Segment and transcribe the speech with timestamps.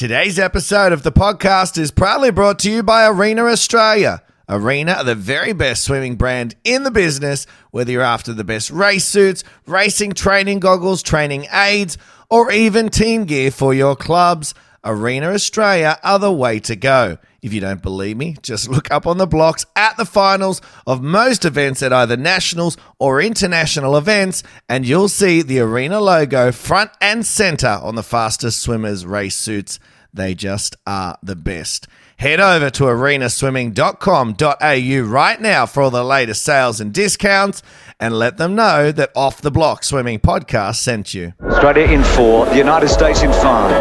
[0.00, 4.22] Today's episode of the podcast is proudly brought to you by Arena Australia.
[4.48, 8.70] Arena are the very best swimming brand in the business, whether you're after the best
[8.70, 11.98] race suits, racing training goggles, training aids,
[12.30, 14.54] or even team gear for your clubs.
[14.82, 17.18] Arena Australia are the way to go.
[17.42, 21.02] If you don't believe me, just look up on the blocks at the finals of
[21.02, 26.90] most events at either nationals or international events, and you'll see the Arena logo front
[27.00, 29.78] and center on the fastest swimmers' race suits.
[30.12, 31.86] They just are the best.
[32.16, 37.62] Head over to arenaswimming.com.au right now for all the latest sales and discounts
[37.98, 41.32] and let them know that Off the Block Swimming Podcast sent you.
[41.42, 43.72] Australia in four, the United States in five.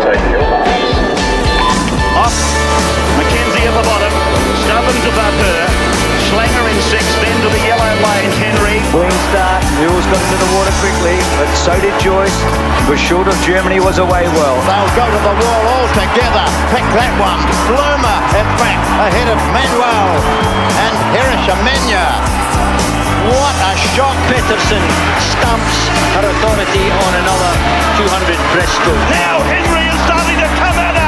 [2.16, 2.59] Off.
[3.60, 4.14] Mackenzie at the bottom.
[4.64, 5.60] Stubbins above her.
[6.32, 8.32] Schlanger in sixth, then to the yellow lane.
[8.40, 8.80] Henry.
[8.94, 9.60] Clean start.
[9.80, 12.36] Mules got into the water quickly, but so did Joyce.
[12.88, 14.56] Was short of Germany, was away well.
[14.64, 16.46] They'll go to the wall all together.
[16.72, 17.42] Pick that one.
[17.68, 20.08] Bloomer at back ahead of Manuel
[20.80, 22.06] and Hirishamenya.
[23.28, 24.16] What a shock.
[24.30, 24.84] Peterson
[25.34, 25.80] stumps
[26.16, 27.52] her authority on another
[27.98, 29.04] 200 breaststroke.
[29.10, 30.99] Now Henry is starting to come at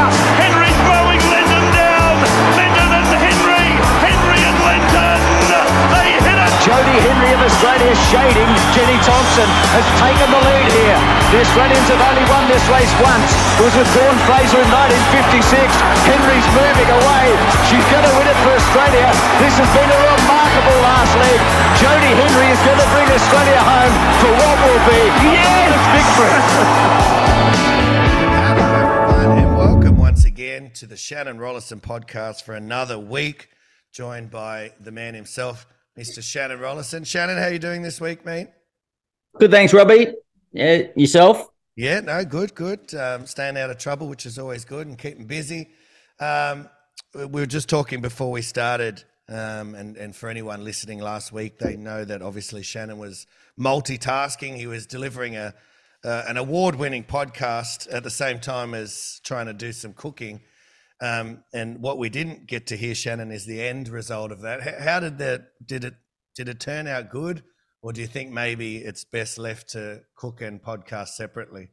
[6.61, 6.81] hit it.
[6.81, 8.49] Jodie Henry of Australia shading.
[8.73, 10.99] Jenny Thompson has taken the lead here.
[11.33, 13.29] The Australians have only won this race once.
[13.57, 15.73] It was with Dawn Fraser in 1956.
[16.05, 17.25] Henry's moving away.
[17.65, 19.09] She's going to win it for Australia.
[19.41, 21.39] This has been a remarkable last leg.
[21.81, 25.01] Jodie Henry is going to bring Australia home for what will be
[25.33, 26.37] yes victory.
[28.51, 33.49] Hello, everyone, and welcome once again to the Shannon Rollason podcast for another week,
[33.91, 35.65] joined by the man himself,
[35.97, 36.23] Mr.
[36.23, 37.05] Shannon Rollason.
[37.05, 38.47] Shannon, how are you doing this week, mate?
[39.37, 40.13] Good, thanks, Robbie.
[40.53, 41.49] Yeah, yourself?
[41.75, 42.93] Yeah, no, good, good.
[42.93, 45.69] Um, staying out of trouble, which is always good, and keeping busy.
[46.19, 46.69] Um,
[47.13, 51.59] we were just talking before we started, um, and and for anyone listening last week,
[51.59, 53.25] they know that obviously Shannon was
[53.59, 54.57] multitasking.
[54.57, 55.53] He was delivering a
[56.03, 60.41] uh, an award-winning podcast at the same time as trying to do some cooking.
[61.01, 64.61] Um, and what we didn't get to hear, Shannon, is the end result of that.
[64.79, 65.47] How, did that?
[65.65, 65.95] Did it?
[66.35, 67.43] Did it turn out good,
[67.81, 71.69] or do you think maybe it's best left to cook and podcast separately?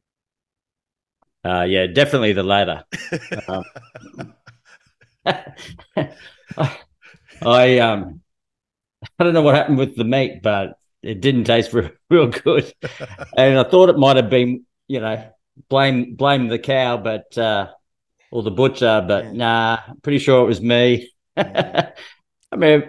[1.45, 2.85] Uh, yeah, definitely the latter.
[3.47, 3.65] um,
[7.43, 8.21] I um,
[9.19, 12.73] I don't know what happened with the meat, but it didn't taste real, real good,
[13.37, 15.31] and I thought it might have been, you know,
[15.69, 17.69] blame blame the cow, but uh,
[18.31, 19.33] or the butcher, but Yeah.
[19.33, 21.11] nah, pretty sure it was me.
[21.37, 22.83] I mean,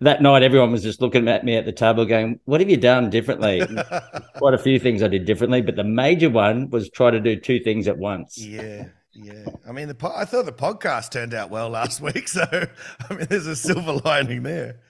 [0.00, 2.78] that night everyone was just looking at me at the table, going, "What have you
[2.78, 3.60] done differently?"
[4.36, 7.36] Quite a few things I did differently, but the major one was try to do
[7.36, 8.38] two things at once.
[8.38, 9.44] Yeah, yeah.
[9.68, 13.14] I mean, the po- I thought the podcast turned out well last week, so I
[13.14, 14.80] mean, there's a silver lining there.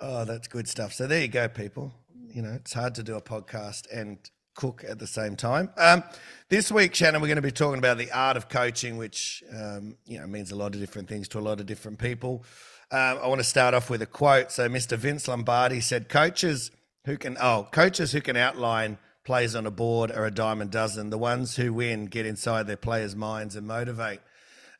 [0.00, 0.92] oh, that's good stuff.
[0.92, 1.94] So there you go, people.
[2.34, 4.18] You know, it's hard to do a podcast and
[4.58, 5.70] cook at the same time.
[5.76, 6.02] Um,
[6.48, 9.96] this week, Shannon, we're going to be talking about the art of coaching, which um,
[10.04, 12.44] you know means a lot of different things to a lot of different people.
[12.90, 14.50] Um, I want to start off with a quote.
[14.50, 14.98] So, Mr.
[14.98, 16.72] Vince Lombardi said, "Coaches
[17.04, 20.64] who can oh, coaches who can outline plays on a board are a dime a
[20.64, 21.10] dozen.
[21.10, 24.20] The ones who win get inside their players' minds and motivate."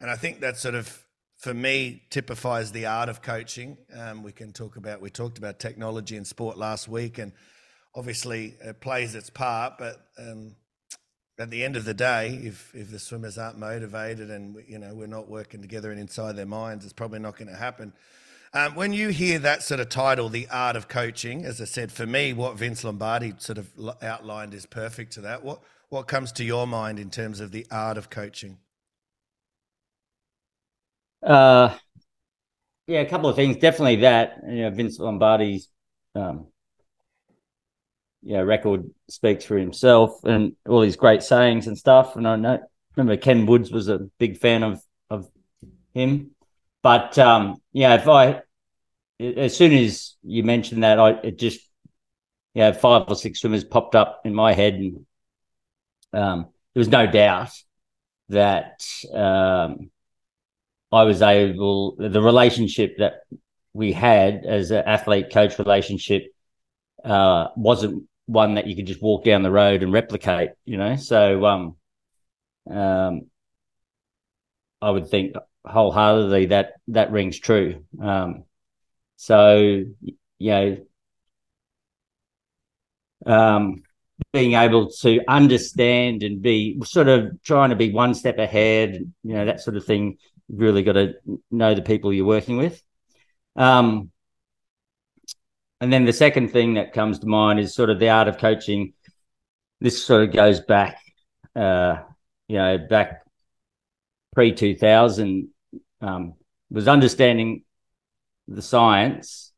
[0.01, 1.05] And I think that sort of,
[1.37, 3.77] for me, typifies the art of coaching.
[3.97, 7.31] Um, we can talk about we talked about technology in sport last week, and
[7.99, 9.97] obviously it plays its part, but.
[10.19, 10.55] Um,
[11.41, 14.93] at the end of the day, if if the swimmers aren't motivated and you know
[14.93, 17.93] we're not working together and inside their minds, it's probably not going to happen.
[18.55, 21.93] Um, when you hear that sort of title, the art of coaching, as I said,
[21.93, 23.71] for me, what Vince Lombardi sort of
[24.03, 25.45] outlined is perfect to that.
[25.45, 25.61] What
[25.91, 28.59] what comes to your mind in terms of the art of coaching?
[31.23, 31.77] Uh,
[32.87, 33.57] yeah, a couple of things.
[33.59, 34.39] Definitely that.
[34.49, 35.69] You know, Vince Lombardi's,
[36.15, 36.47] um,
[38.23, 42.17] you know, record speaks for himself and all his great sayings and stuff.
[42.17, 42.59] And I know,
[42.97, 45.29] remember Ken Woods was a big fan of of
[45.95, 46.33] him.
[46.83, 48.43] But um, yeah, if I
[49.21, 51.61] as soon as you mentioned that, I it just
[52.55, 55.07] yeah, five or six swimmers popped up in my head, and
[56.13, 57.51] um, there was no doubt
[58.31, 59.91] that um,
[60.91, 63.21] I was able the relationship that
[63.75, 66.27] we had as an athlete coach relationship
[67.05, 70.97] uh, wasn't one that you could just walk down the road and replicate, you know.
[70.97, 71.77] So um,
[72.71, 73.23] um,
[74.83, 75.35] I would think
[75.65, 77.85] wholeheartedly that that rings true.
[78.01, 78.45] Um,
[79.17, 80.77] so you know,
[83.27, 83.83] um,
[84.33, 89.35] being able to understand and be sort of trying to be one step ahead, you
[89.35, 90.19] know, that sort of thing.
[90.49, 91.15] You've really got to
[91.51, 92.83] know the people you're working with.
[93.57, 94.11] Um,
[95.81, 98.39] and then the second thing that comes to mind is sort of the art of
[98.39, 98.95] coaching.
[99.81, 100.99] This sort of goes back,
[101.55, 101.99] uh,
[102.49, 103.23] you know, back
[104.35, 105.49] pre 2000,
[106.01, 106.35] um,
[106.71, 107.63] was understanding
[108.49, 109.53] the science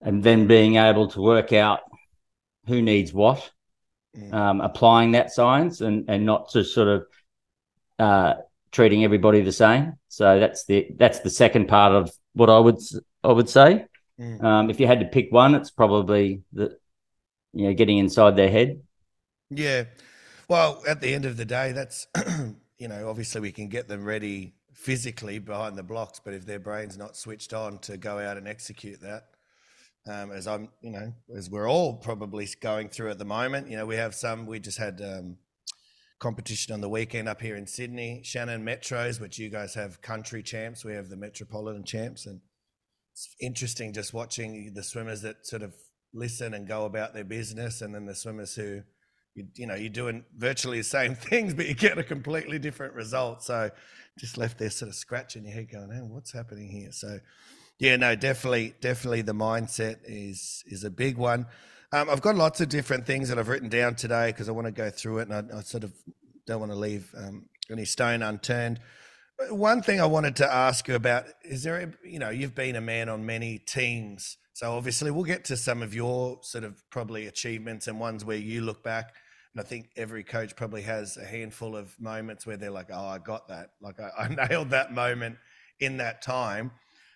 [0.00, 1.80] and then being able to work out
[2.66, 3.50] who needs what,
[4.16, 4.32] mm.
[4.32, 7.06] um, applying that science and, and not just sort of
[7.98, 8.34] uh,
[8.70, 9.94] treating everybody the same.
[10.08, 12.78] So that's the that's the second part of what I would
[13.22, 13.86] I would say.
[14.22, 14.42] Mm.
[14.42, 16.78] Um, if you had to pick one, it's probably the
[17.52, 18.80] you know getting inside their head.
[19.50, 19.84] Yeah.
[20.48, 22.06] Well, at the end of the day, that's
[22.78, 26.58] you know obviously we can get them ready physically behind the blocks, but if their
[26.58, 29.24] brain's not switched on to go out and execute that,
[30.06, 33.76] um, as I'm, you know, as we're all probably going through at the moment, you
[33.76, 34.46] know, we have some.
[34.46, 35.36] We just had um,
[36.18, 40.42] competition on the weekend up here in Sydney, Shannon Metros, which you guys have country
[40.42, 40.84] champs.
[40.84, 42.40] We have the Metropolitan champs, and
[43.12, 45.74] it's interesting just watching the swimmers that sort of
[46.14, 48.82] listen and go about their business, and then the swimmers who,
[49.34, 52.94] you, you know, you're doing virtually the same things, but you get a completely different
[52.94, 53.42] result.
[53.42, 53.70] So
[54.18, 56.92] just left there sort of scratching your head going, hey, what's happening here?
[56.92, 57.18] So
[57.78, 61.46] yeah, no, definitely, definitely the mindset is is a big one.
[61.92, 64.66] Um, I've got lots of different things that I've written down today because I want
[64.66, 65.92] to go through it and I, I sort of
[66.46, 68.80] don't want to leave um, any stone unturned.
[69.50, 72.80] One thing I wanted to ask you about is there, you know, you've been a
[72.80, 74.36] man on many teams.
[74.52, 78.36] So obviously we'll get to some of your sort of probably achievements and ones where
[78.36, 79.14] you look back
[79.54, 83.06] and I think every coach probably has a handful of moments where they're like, oh,
[83.06, 83.70] I got that.
[83.80, 85.36] Like I, I nailed that moment
[85.78, 86.72] in that time.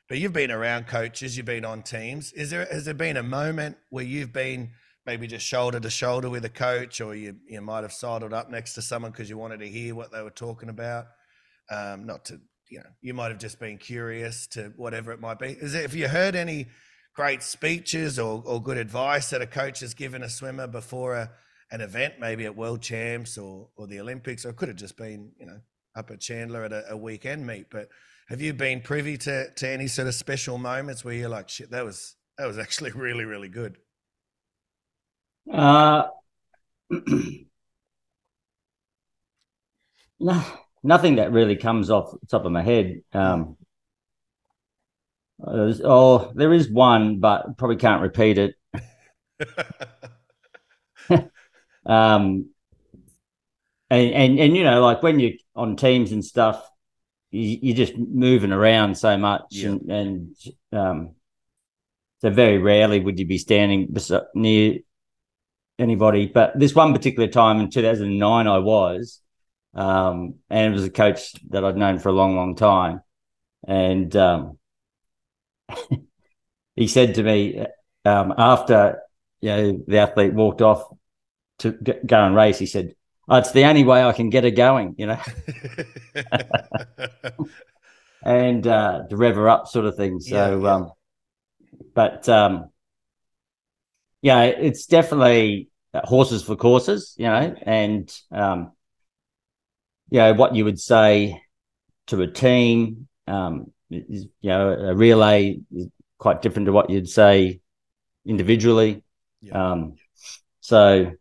[0.09, 2.33] But you've been around coaches, you've been on teams.
[2.33, 4.71] Is there has there been a moment where you've been
[5.05, 8.49] maybe just shoulder to shoulder with a coach, or you you might have sidled up
[8.49, 11.07] next to someone because you wanted to hear what they were talking about?
[11.71, 15.39] Um, not to you know, you might have just been curious to whatever it might
[15.39, 15.49] be.
[15.49, 16.67] Is there, have you heard any
[17.15, 21.31] great speeches or, or good advice that a coach has given a swimmer before a
[21.73, 25.33] an event, maybe at World Champs or or the Olympics, or could have just been
[25.39, 25.61] you know
[25.97, 27.67] up at Chandler at a, a weekend meet.
[27.71, 27.89] But
[28.29, 31.71] have you been privy to to any sort of special moments where you're like, shit,
[31.73, 33.79] that was that was actually really really good?
[35.53, 36.05] Uh,
[40.21, 40.43] no,
[40.83, 43.03] nothing that really comes off the top of my head.
[43.13, 43.57] Um,
[45.45, 48.55] oh, there is one, but probably can't repeat it.
[51.87, 52.51] Um,
[53.91, 56.69] and, and and you know, like when you're on teams and stuff,
[57.31, 59.69] you, are just moving around so much, yeah.
[59.69, 60.37] and, and
[60.73, 61.15] um,
[62.21, 63.95] so very rarely would you be standing
[64.35, 64.79] near
[65.79, 66.27] anybody.
[66.27, 69.21] But this one particular time in 2009, I was,
[69.77, 73.03] um, and it was a coach that I'd known for a long, long time,
[73.69, 74.59] and um,
[76.75, 77.65] he said to me
[78.05, 79.03] um, after
[79.41, 80.83] you know the athlete walked off
[81.59, 82.95] to go and race, he said,
[83.29, 85.21] oh, "It's the only way I can get her going," you know,
[88.25, 90.21] and uh, to rev her up, sort of thing.
[90.21, 90.75] So, yeah, yeah.
[90.75, 90.93] Um,
[91.95, 92.71] but um,
[94.23, 98.73] yeah, it's definitely horses for courses, you know, and um,
[100.11, 101.43] you know what you would say
[102.09, 103.09] to a team.
[103.27, 105.89] Um, is, you know, a relay is
[106.19, 107.61] quite different to what you'd say
[108.25, 109.03] individually.
[109.41, 109.73] Yeah.
[109.73, 109.97] Um,
[110.61, 111.13] so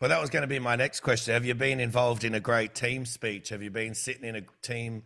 [0.00, 1.34] well, that was going to be my next question.
[1.34, 3.48] Have you been involved in a great team speech?
[3.50, 5.04] Have you been sitting in a team,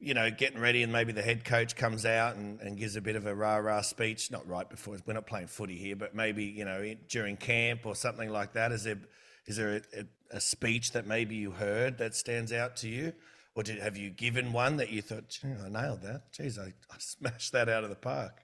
[0.00, 3.00] you know, getting ready, and maybe the head coach comes out and, and gives a
[3.00, 4.30] bit of a rah rah speech?
[4.30, 7.94] Not right before we're not playing footy here, but maybe you know during camp or
[7.94, 8.72] something like that.
[8.72, 8.98] Is there
[9.46, 13.12] is there a, a, a speech that maybe you heard that stands out to you?
[13.54, 16.32] Or did, have you given one that you thought, I nailed that?
[16.32, 18.42] Geez, I, I smashed that out of the park.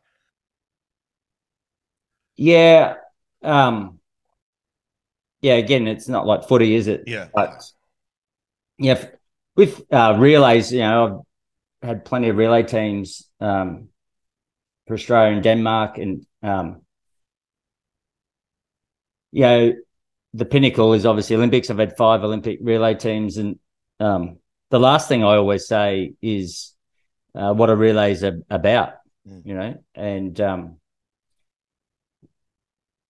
[2.36, 2.94] Yeah.
[3.42, 4.00] Um,
[5.40, 7.04] yeah, again, it's not like footy, is it?
[7.06, 7.28] Yeah.
[7.34, 7.62] But
[8.78, 9.04] yeah,
[9.56, 11.26] with uh, relays, you know,
[11.82, 13.88] I've had plenty of relay teams um,
[14.86, 16.80] for Australia and Denmark, and um,
[19.32, 19.72] you know,
[20.34, 21.70] the pinnacle is obviously Olympics.
[21.70, 23.58] I've had five Olympic relay teams, and
[24.00, 24.38] um,
[24.70, 26.72] the last thing I always say is
[27.34, 28.94] uh, what a relay is about,
[29.26, 29.46] mm.
[29.46, 30.76] you know, and um,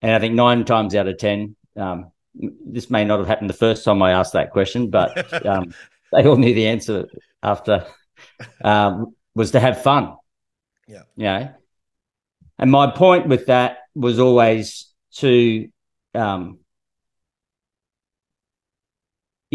[0.02, 3.54] and I think nine times out of ten, um, this may not have happened the
[3.54, 5.74] first time I asked that question, but um,
[6.12, 7.06] they all knew the answer
[7.42, 7.86] after
[8.62, 10.14] um, was to have fun.
[10.86, 11.02] Yeah.
[11.16, 11.54] You know?
[12.58, 15.68] And my point with that was always to
[16.14, 16.58] um,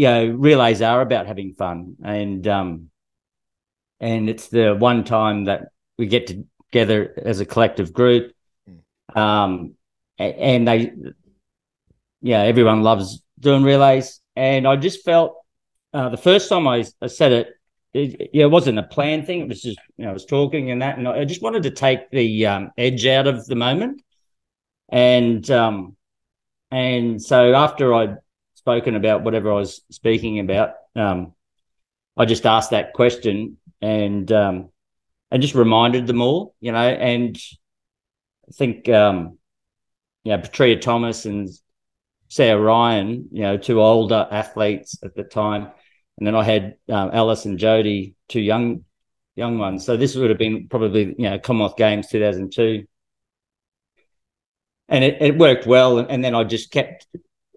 [0.00, 2.88] you know, relays are about having fun, and um,
[4.00, 8.32] and it's the one time that we get together as a collective group,
[9.14, 9.74] um,
[10.18, 10.92] and they,
[12.22, 15.36] yeah, everyone loves doing relays, and I just felt
[15.92, 17.48] uh, the first time I, I said it,
[17.92, 19.40] it, yeah, it wasn't a planned thing.
[19.40, 21.72] It was just you know I was talking and that, and I just wanted to
[21.72, 24.00] take the um, edge out of the moment,
[24.88, 25.94] and um,
[26.70, 28.16] and so after I'd
[28.60, 31.32] spoken about whatever I was speaking about, um,
[32.14, 34.68] I just asked that question and um,
[35.30, 37.38] and just reminded them all, you know, and
[38.46, 39.38] I think um,
[40.24, 41.48] you know Petria Thomas and
[42.28, 45.68] Sarah Ryan, you know, two older athletes at the time,
[46.18, 48.84] and then I had um, Alice and Jodie, two young
[49.36, 49.86] young ones.
[49.86, 52.84] So this would have been probably you know Commonwealth Games two thousand two,
[54.90, 55.98] and it, it worked well.
[55.98, 57.06] And then I just kept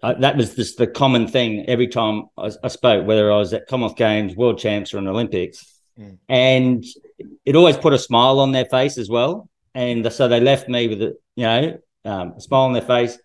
[0.04, 3.54] uh, that was just the common thing every time I, I, spoke, whether I was
[3.54, 6.18] at Commonwealth Games, World Champs, or an Olympics, mm.
[6.28, 6.84] and
[7.46, 9.48] it always put a smile on their face as well.
[9.74, 13.18] And so they left me with a you know um, a smile on their face,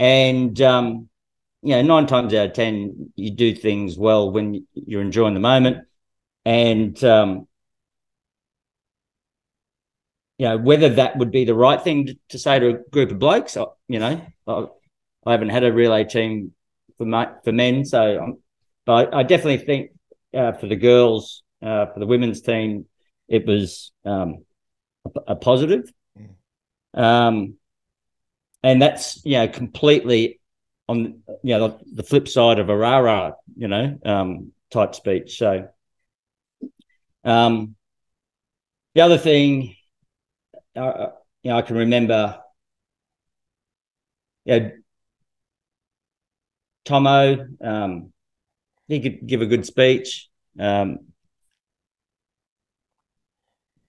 [0.00, 1.08] and um,
[1.62, 5.40] you know nine times out of ten you do things well when you're enjoying the
[5.40, 5.86] moment,
[6.44, 7.46] and um,
[10.36, 13.20] you know whether that would be the right thing to, say to a group of
[13.20, 13.56] blokes.
[13.86, 14.20] You know,
[15.26, 16.52] I, haven't had a relay team
[16.96, 18.38] for my, for men, so um,
[18.84, 19.90] but I, I definitely think
[20.34, 22.86] uh, for the girls, uh, for the women's team,
[23.28, 24.44] it was um,
[25.04, 25.92] a, a, positive.
[26.96, 27.00] Mm.
[27.00, 27.54] Um,
[28.62, 30.40] and that's you know completely
[30.88, 34.94] on you know the, the flip side of a rah rah, you know, um, type
[34.94, 35.38] speech.
[35.38, 35.68] So,
[37.24, 37.76] um,
[38.94, 39.76] the other thing
[40.78, 41.08] uh,
[41.42, 42.38] you know, I can remember,
[44.44, 44.70] you know,
[46.88, 48.12] Tomo, um,
[48.88, 50.28] he could give a good speech.
[50.58, 51.00] Um,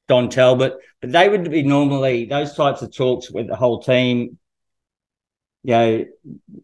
[0.10, 4.40] Don Talbot, but they would be normally those types of talks with the whole team.
[5.64, 6.06] You know,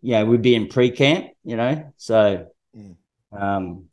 [0.02, 2.96] yeah, we'd be in pre-camp, you know, so mm.
[3.32, 3.86] um,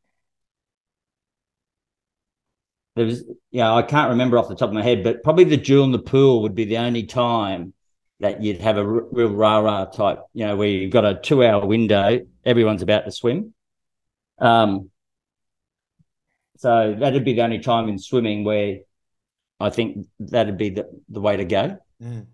[2.96, 5.56] there was, yeah, I can't remember off the top of my head, but probably the
[5.56, 7.74] duel in the pool would be the only time
[8.22, 11.16] that you'd have a r- real rah rah type, you know, where you've got a
[11.16, 13.52] two hour window, everyone's about to swim.
[14.38, 14.90] Um,
[16.56, 18.78] so that'd be the only time in swimming where
[19.58, 21.78] I think that'd be the, the way to go.
[22.00, 22.26] Mm.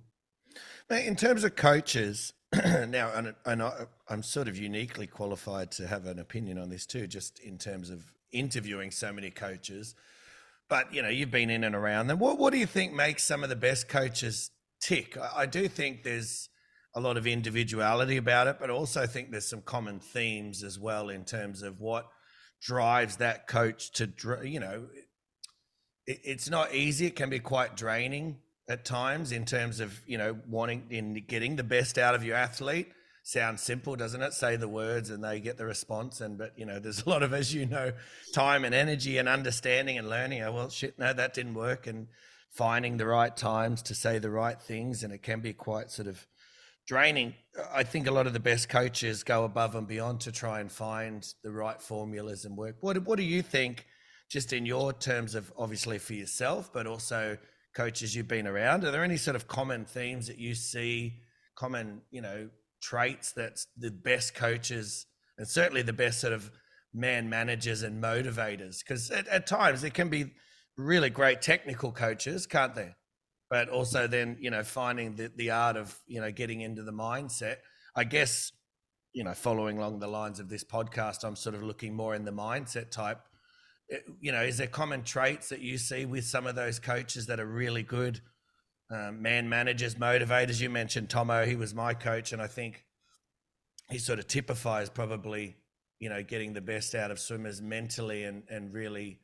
[0.91, 6.07] In terms of coaches, now, and, and I, I'm sort of uniquely qualified to have
[6.07, 9.95] an opinion on this too, just in terms of interviewing so many coaches.
[10.69, 12.19] But you know, you've been in and around them.
[12.19, 14.51] What what do you think makes some of the best coaches
[14.81, 15.17] tick?
[15.17, 16.49] I, I do think there's
[16.95, 21.09] a lot of individuality about it, but also think there's some common themes as well
[21.09, 22.09] in terms of what
[22.61, 24.11] drives that coach to
[24.43, 24.89] you know
[26.09, 28.37] it, it's not easy it can be quite draining
[28.69, 32.35] at times in terms of you know wanting in getting the best out of your
[32.35, 32.89] athlete
[33.29, 34.33] sounds simple, doesn't it?
[34.33, 36.23] Say the words and they get the response.
[36.23, 37.93] And but you know, there's a lot of, as you know,
[38.33, 40.43] time and energy and understanding and learning.
[40.43, 41.87] Oh, well, shit, no, that didn't work.
[41.87, 42.09] And
[42.59, 46.09] finding the right times to say the right things, and it can be quite sort
[46.09, 46.27] of
[46.89, 47.33] draining.
[47.73, 50.71] I think a lot of the best coaches go above and beyond to try and
[50.71, 52.77] find the right formulas and work.
[52.81, 53.87] What What do you think?
[54.29, 57.39] Just in your terms of obviously for yourself, but also
[57.75, 61.21] coaches you've been around, are there any sort of common themes that you see,
[61.55, 62.51] common, you know,
[62.83, 65.07] traits that the best coaches
[65.39, 66.51] and certainly the best sort of
[66.93, 70.33] man managers and motivators because at, at, times it can be
[70.79, 72.95] really great technical coaches can't they?
[73.51, 76.93] But also then you know finding the, the art of you know getting into the
[76.93, 77.57] mindset.
[77.95, 78.53] I guess
[79.13, 82.25] you know following along the lines of this podcast i'm sort of looking more in
[82.25, 83.21] the mindset type.
[84.21, 87.41] You know is there common traits that you see with some of those coaches that
[87.41, 88.21] are really good
[88.91, 90.61] um, man managers, motivators.
[90.61, 92.85] You mentioned Tomo, he was my coach, and I think
[93.91, 95.57] he sort of typifies probably,
[95.99, 99.21] you know, getting the best out of swimmers mentally and and really,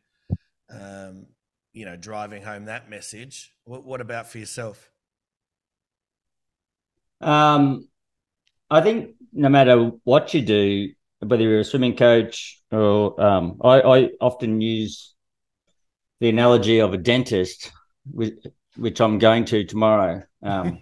[0.71, 1.27] um,
[1.75, 3.53] you know, driving home that message.
[3.65, 4.91] What, what about for yourself?
[7.21, 7.89] Um,
[8.71, 10.89] I think no matter what you do,
[11.21, 15.15] whether you're a swimming coach or um, I, I often use
[16.21, 17.71] the analogy of a dentist.
[18.11, 18.35] With,
[18.77, 20.23] which I'm going to tomorrow.
[20.43, 20.81] Um,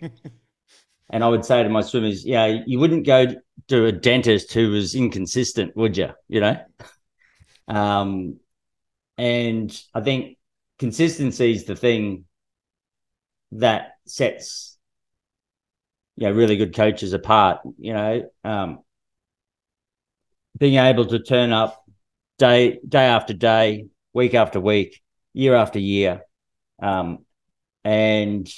[1.11, 3.27] and I would say to my swimmers, yeah, you wouldn't go
[3.69, 6.11] to a dentist who was inconsistent, would you?
[6.29, 6.57] You know?
[7.69, 8.41] Um,
[9.17, 10.37] and I think
[10.79, 12.25] consistency is the thing
[13.53, 14.79] that sets,
[16.17, 18.31] you know, really good coaches apart, you know.
[18.45, 18.81] Um,
[20.59, 21.85] being able to turn up
[22.39, 25.01] day day after day, week after week,
[25.33, 26.23] year after year,
[26.81, 27.25] um,
[27.85, 28.49] and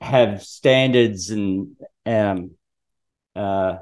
[0.00, 2.52] have standards and um,
[3.36, 3.78] uh,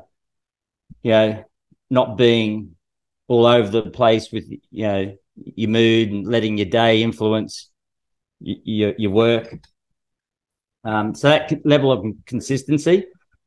[1.02, 1.44] you know,
[1.90, 2.74] not being
[3.28, 7.70] all over the place with you know your mood and letting your day influence
[8.40, 9.58] your your work.
[10.84, 13.06] Um, so that level of consistency,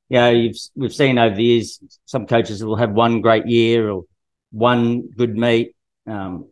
[0.09, 3.89] you know, you've we've seen over the years some coaches will have one great year
[3.89, 4.03] or
[4.51, 5.75] one good meet,
[6.07, 6.49] um,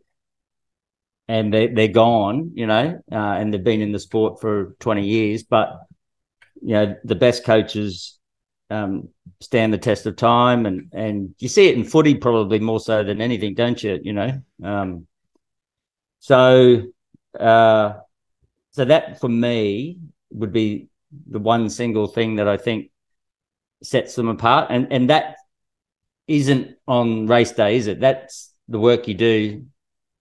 [1.28, 5.06] and they they're gone, you know, uh, and they've been in the sport for twenty
[5.06, 5.42] years.
[5.42, 5.78] But
[6.62, 8.18] you know, the best coaches
[8.70, 9.08] um,
[9.40, 13.04] stand the test of time, and and you see it in footy probably more so
[13.04, 14.00] than anything, don't you?
[14.02, 15.06] You know, um,
[16.20, 16.82] so
[17.38, 17.94] uh,
[18.70, 19.98] so that for me
[20.30, 20.88] would be
[21.28, 22.90] the one single thing that I think
[23.82, 25.36] sets them apart, and and that
[26.28, 27.98] isn't on race day, is it?
[27.98, 29.66] That's the work you do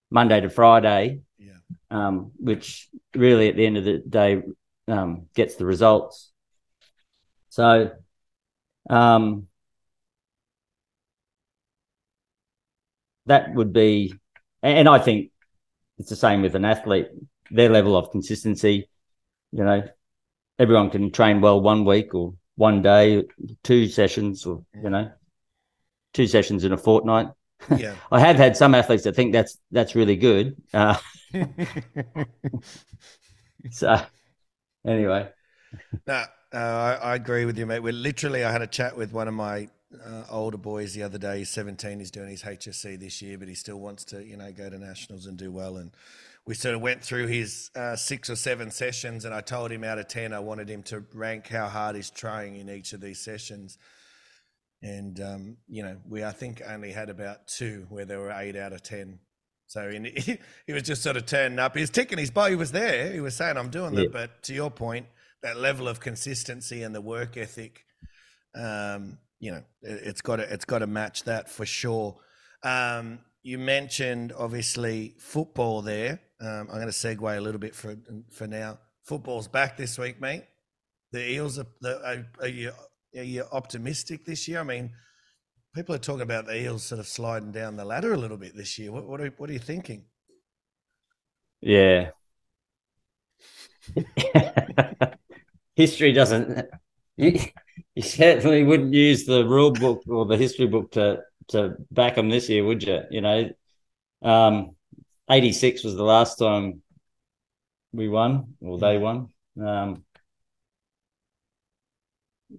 [0.10, 1.54] Monday to Friday, Yeah.
[1.92, 4.42] um, which really at the end of the day
[4.88, 6.32] um, gets the results.
[7.50, 7.92] So,
[8.90, 9.48] um,
[13.28, 14.16] that would be,
[14.64, 15.32] and I think
[16.00, 17.08] it's the same with an athlete.
[17.52, 18.90] Their level of consistency,
[19.52, 19.84] you know,
[20.58, 23.26] everyone can train well one week or one day,
[23.64, 25.12] two sessions, or you know,
[26.14, 27.28] two sessions in a fortnight.
[27.76, 27.96] Yeah.
[28.12, 30.56] I have had some athletes that think that's that's really good.
[30.74, 30.98] Uh,
[33.72, 34.02] so,
[34.86, 35.30] anyway,
[36.08, 37.80] No, uh, I, I agree with you, mate.
[37.80, 39.70] We're literally, I had a chat with one of my
[40.06, 41.40] uh, older boys the other day.
[41.40, 42.00] He's 17.
[42.00, 44.78] He's doing his HSC this year, but he still wants to, you know, go to
[44.78, 45.78] nationals and do well.
[45.78, 45.92] And
[46.46, 49.84] we sort of went through his uh, six or seven sessions, and I told him
[49.84, 53.02] out of 10, I wanted him to rank how hard he's trying in each of
[53.02, 53.78] these sessions.
[54.82, 58.56] And, um, you know, we, I think, only had about two where there were eight
[58.56, 59.20] out of 10.
[59.68, 60.06] So in,
[60.66, 61.76] he, was just sort of turning up.
[61.76, 62.50] He was ticking his box.
[62.50, 63.12] He was there.
[63.12, 64.06] He was saying, I'm doing Yeah.
[64.06, 64.12] it.
[64.12, 65.08] But to your point,
[65.44, 67.86] that level of consistency and the work ethic,
[68.56, 72.18] um, you know, it, it's got to it's got to match that for sure.
[72.64, 76.20] Um, you mentioned obviously football there.
[76.42, 77.98] Um, I'm going to segue a little bit for
[78.32, 78.80] for now.
[79.04, 80.44] Football's back this week, mate.
[81.12, 82.72] The Eels are, are, are you
[83.18, 84.60] are you optimistic this year?
[84.60, 84.92] I mean,
[85.74, 88.56] people are talking about the Eels sort of sliding down the ladder a little bit
[88.56, 88.92] this year.
[88.92, 90.06] What what are, what are you thinking?
[91.62, 92.12] yeah.
[95.76, 96.66] History doesn't.
[98.00, 102.30] You certainly wouldn't use the rule book or the history book to to back them
[102.30, 103.02] this year, would you?
[103.12, 103.50] You know,
[104.22, 104.78] um,
[105.30, 106.82] eighty six was the last time
[107.92, 109.28] we won or they won.
[109.62, 110.06] Um,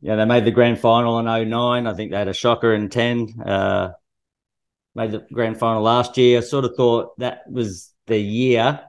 [0.03, 1.87] yeah, they made the grand final in 09.
[1.87, 3.40] I think they had a shocker in 10.
[3.40, 3.92] Uh,
[4.94, 6.38] made the grand final last year.
[6.38, 8.83] I sort of thought that was the year.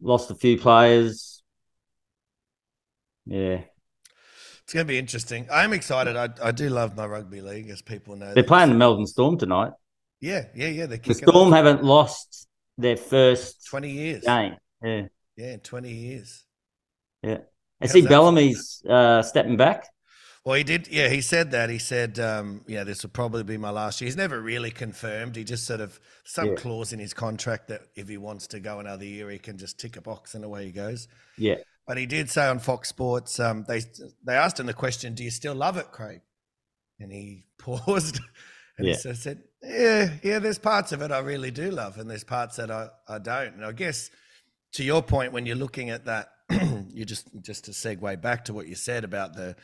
[0.00, 1.42] Lost a few players.
[3.26, 3.62] Yeah.
[4.70, 5.48] It's going to be interesting.
[5.50, 6.14] I'm excited.
[6.14, 8.32] I, I do love my rugby league, as people know.
[8.34, 9.72] They're playing the Melbourne Storm tonight.
[10.20, 10.86] Yeah, yeah, yeah.
[10.86, 12.46] They're The Storm off haven't lost
[12.78, 14.22] their first 20 years.
[14.22, 14.54] game.
[14.80, 15.08] Yeah.
[15.36, 16.44] Yeah, 20 years.
[17.20, 17.38] Yeah.
[17.38, 17.38] I
[17.80, 18.02] How's see?
[18.02, 19.88] Bellamy's uh, stepping back.
[20.44, 20.86] Well, he did.
[20.86, 21.68] Yeah, he said that.
[21.68, 25.34] He said, um, "Yeah, this will probably be my last year." He's never really confirmed.
[25.34, 26.54] He just sort of some Yeah.
[26.54, 29.80] clause in his contract that if he wants to go another year, he can just
[29.80, 31.08] tick a box and away he goes.
[31.36, 31.56] Yeah.
[31.86, 33.82] But he did say on Fox Sports, um, they
[34.24, 36.20] they asked him the question, "Do you still love it, Craig?"
[37.00, 38.20] And he paused,
[38.78, 38.94] and Yeah.
[38.96, 40.38] he said, "Yeah, yeah.
[40.38, 43.54] There's parts of it I really do love, and there's parts that I, I don't."
[43.54, 44.10] And I guess
[44.72, 46.28] to your point, when you're looking at that,
[46.92, 49.56] you just just to segue back to what you said about the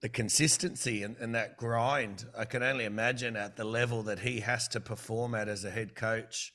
[0.00, 2.24] the consistency and, and that grind.
[2.36, 5.70] I can only imagine at the level that he has to perform at as a
[5.70, 6.52] head coach,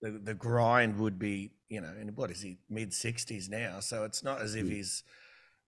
[0.00, 3.80] the the grind would be, you know, and what is he mid sixties now?
[3.80, 5.02] So it's not as if he's,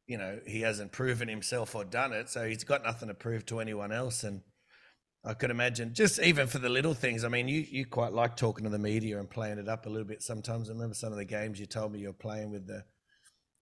[0.06, 2.28] you know, he hasn't proven himself or done it.
[2.28, 4.24] So he's got nothing to prove to anyone else.
[4.24, 4.42] And
[5.24, 7.24] I could imagine just even for the little things.
[7.24, 9.88] I mean, you you quite like talking to the media and playing it up a
[9.88, 10.68] little bit sometimes.
[10.68, 12.84] I remember some of the games you told me you were playing with the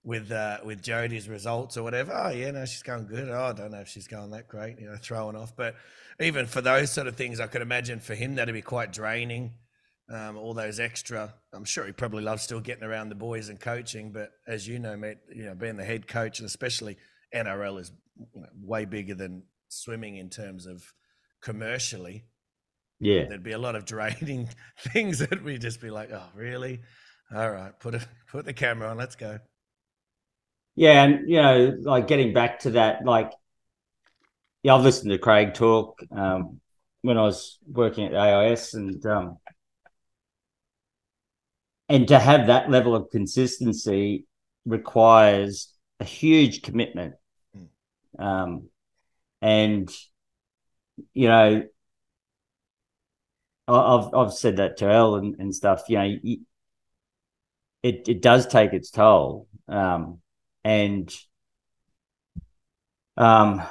[0.03, 2.13] with uh, with Jodie's results or whatever.
[2.13, 3.29] Oh yeah, no, she's going good.
[3.29, 5.55] Oh, I don't know if she's going that great, you know, throwing off.
[5.55, 5.75] But
[6.21, 9.53] even for those sort of things, I could imagine for him that'd be quite draining.
[10.09, 11.33] Um, all those extra.
[11.53, 14.11] I'm sure he probably loves still getting around the boys and coaching.
[14.11, 16.97] But as you know, mate, you know, being the head coach and especially
[17.35, 17.91] NRL is
[18.33, 20.93] you know, way bigger than swimming in terms of
[21.41, 22.23] commercially.
[22.99, 23.25] Yeah.
[23.27, 26.81] There'd be a lot of draining things that we'd just be like, oh, really?
[27.35, 28.97] All right, put it, put the camera on.
[28.97, 29.39] Let's go.
[30.75, 33.31] Yeah, and you know, like getting back to that, like,
[34.63, 35.99] yeah, I've listened to Craig talk.
[36.11, 36.61] Um,
[37.01, 39.37] when I was working at AIS, and um,
[41.89, 44.25] and to have that level of consistency
[44.65, 47.15] requires a huge commitment.
[48.19, 48.69] Um,
[49.41, 49.89] and
[51.13, 51.63] you know,
[53.67, 55.83] I've I've said that to Elle and, and stuff.
[55.89, 56.17] You know,
[57.83, 60.19] it it does take its toll, um,
[60.63, 61.13] and
[63.17, 63.61] um,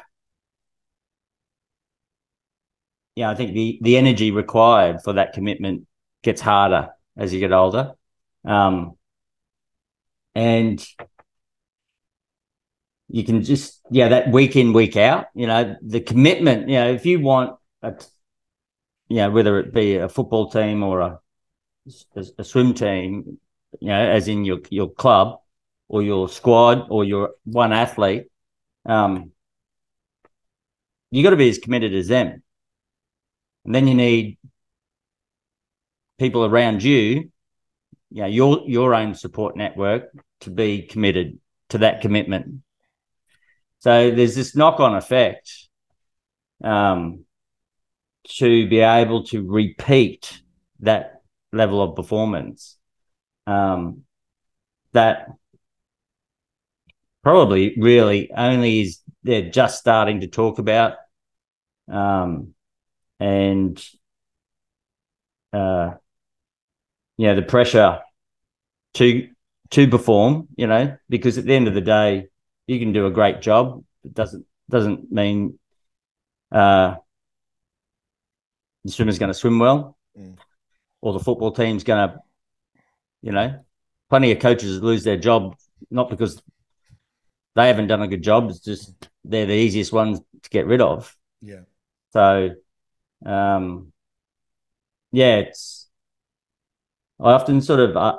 [3.14, 5.86] yeah, I think the the energy required for that commitment
[6.22, 7.92] gets harder as you get older,
[8.46, 8.96] um,
[10.34, 10.86] and
[13.08, 16.90] you can just yeah that week in week out you know the commitment you know
[16.90, 17.94] if you want a
[19.08, 21.20] you know whether it be a football team or a
[22.16, 23.38] a, a swim team
[23.80, 25.38] you know as in your your club
[25.88, 28.24] or your squad or your one athlete
[28.86, 29.30] um
[31.10, 32.42] you got to be as committed as them.
[33.64, 34.38] And then you need
[36.18, 37.30] people around you
[38.16, 40.04] you know your your own support network
[40.40, 42.62] to be committed to that commitment.
[43.80, 45.52] So there's this knock on effect
[46.64, 47.26] um,
[48.38, 50.40] to be able to repeat
[50.80, 51.20] that
[51.52, 52.78] level of performance
[53.46, 54.04] um,
[54.92, 55.28] that
[57.22, 60.94] probably really only is they're just starting to talk about
[61.92, 62.54] um,
[63.20, 63.86] and
[65.52, 65.90] uh,
[67.18, 68.00] you know the pressure
[68.96, 69.28] to
[69.70, 72.28] to perform you know because at the end of the day
[72.66, 73.84] you can do a great job.
[74.04, 75.58] It doesn't doesn't mean
[76.50, 76.96] uh,
[78.84, 80.36] the swimmer's going to swim well, mm.
[81.00, 82.18] or the football team's going to,
[83.22, 83.64] you know,
[84.10, 85.56] plenty of coaches lose their job
[85.90, 86.42] not because
[87.54, 88.50] they haven't done a good job.
[88.50, 91.14] It's just they're the easiest ones to get rid of.
[91.40, 91.62] Yeah.
[92.12, 92.50] So,
[93.24, 93.92] um,
[95.12, 95.84] yeah, it's.
[97.18, 98.18] I often sort of uh,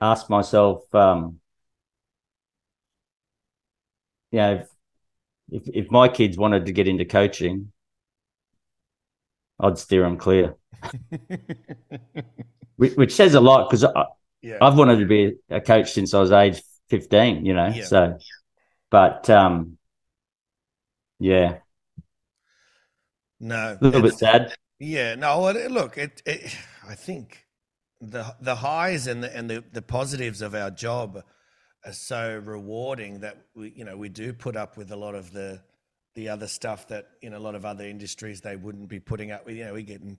[0.00, 1.40] ask myself, um,
[4.30, 4.68] you know, if,
[5.50, 7.72] if, if my kids wanted to get into coaching,
[9.58, 10.56] I'd steer them clear.
[12.76, 13.84] Which says a lot because
[14.40, 14.56] yeah.
[14.62, 17.68] I've wanted to be a coach since I was age 15, you know.
[17.68, 17.84] Yeah.
[17.84, 18.18] So,
[18.90, 19.76] but um,
[21.18, 21.58] yeah.
[23.38, 23.76] No.
[23.78, 24.54] A little bit sad.
[24.78, 25.14] Yeah.
[25.16, 26.56] No, look, it, it,
[26.88, 27.44] I think
[28.00, 31.22] the the highs and the and the, the positives of our job
[31.84, 35.32] are so rewarding that we you know we do put up with a lot of
[35.32, 35.60] the
[36.14, 39.46] the other stuff that in a lot of other industries they wouldn't be putting up
[39.46, 39.56] with.
[39.56, 40.18] You know we getting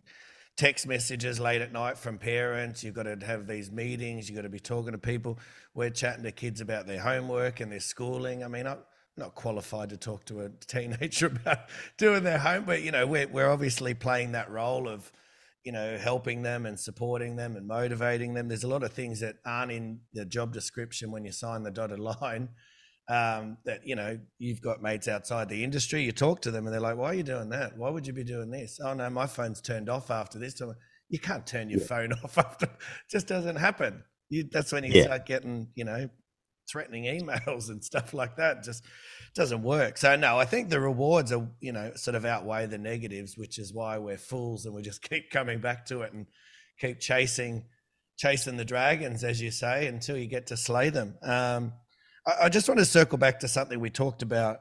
[0.57, 2.83] text messages late at night from parents.
[2.83, 4.29] You've got to have these meetings.
[4.29, 5.39] You've got to be talking to people.
[5.73, 8.43] We're chatting to kids about their homework and their schooling.
[8.43, 8.79] I mean i'm
[9.17, 11.59] not qualified to talk to a teenager about
[11.97, 15.11] doing their homework you know we're, we're obviously playing that role of
[15.63, 18.47] you know, helping them and supporting them and motivating them.
[18.47, 21.71] There's a lot of things that aren't in the job description when you sign the
[21.71, 22.49] dotted line.
[23.09, 26.03] Um, that you know, you've got mates outside the industry.
[26.03, 27.77] You talk to them, and they're like, "Why are you doing that?
[27.77, 30.61] Why would you be doing this?" Oh no, my phone's turned off after this.
[31.09, 31.87] You can't turn your yeah.
[31.87, 32.67] phone off after.
[32.67, 34.03] It just doesn't happen.
[34.29, 35.03] You, that's when you yeah.
[35.03, 36.09] start getting, you know,
[36.71, 38.63] threatening emails and stuff like that.
[38.63, 38.83] Just
[39.35, 39.97] doesn't work.
[39.97, 43.59] So no, I think the rewards are, you know, sort of outweigh the negatives, which
[43.59, 46.27] is why we're fools and we just keep coming back to it and
[46.79, 47.65] keep chasing
[48.17, 51.15] chasing the dragons, as you say, until you get to slay them.
[51.23, 51.73] Um,
[52.27, 54.59] I, I just want to circle back to something we talked about,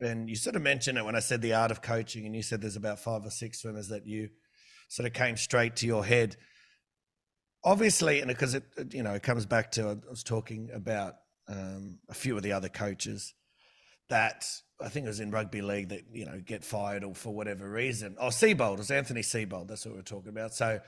[0.00, 2.42] and you sort of mentioned it when I said the art of coaching, and you
[2.42, 4.28] said there's about five or six swimmers that you
[4.88, 6.36] sort of came straight to your head.
[7.64, 11.14] Obviously, and because it, you know, it comes back to I was talking about
[11.48, 13.34] um, a few of the other coaches
[14.10, 14.44] that
[14.80, 17.68] I think it was in rugby league that you know get fired or for whatever
[17.68, 18.16] reason.
[18.18, 19.68] Oh, Seibold, it was Anthony Seibold.
[19.68, 20.54] That's what we are talking about.
[20.54, 20.80] So,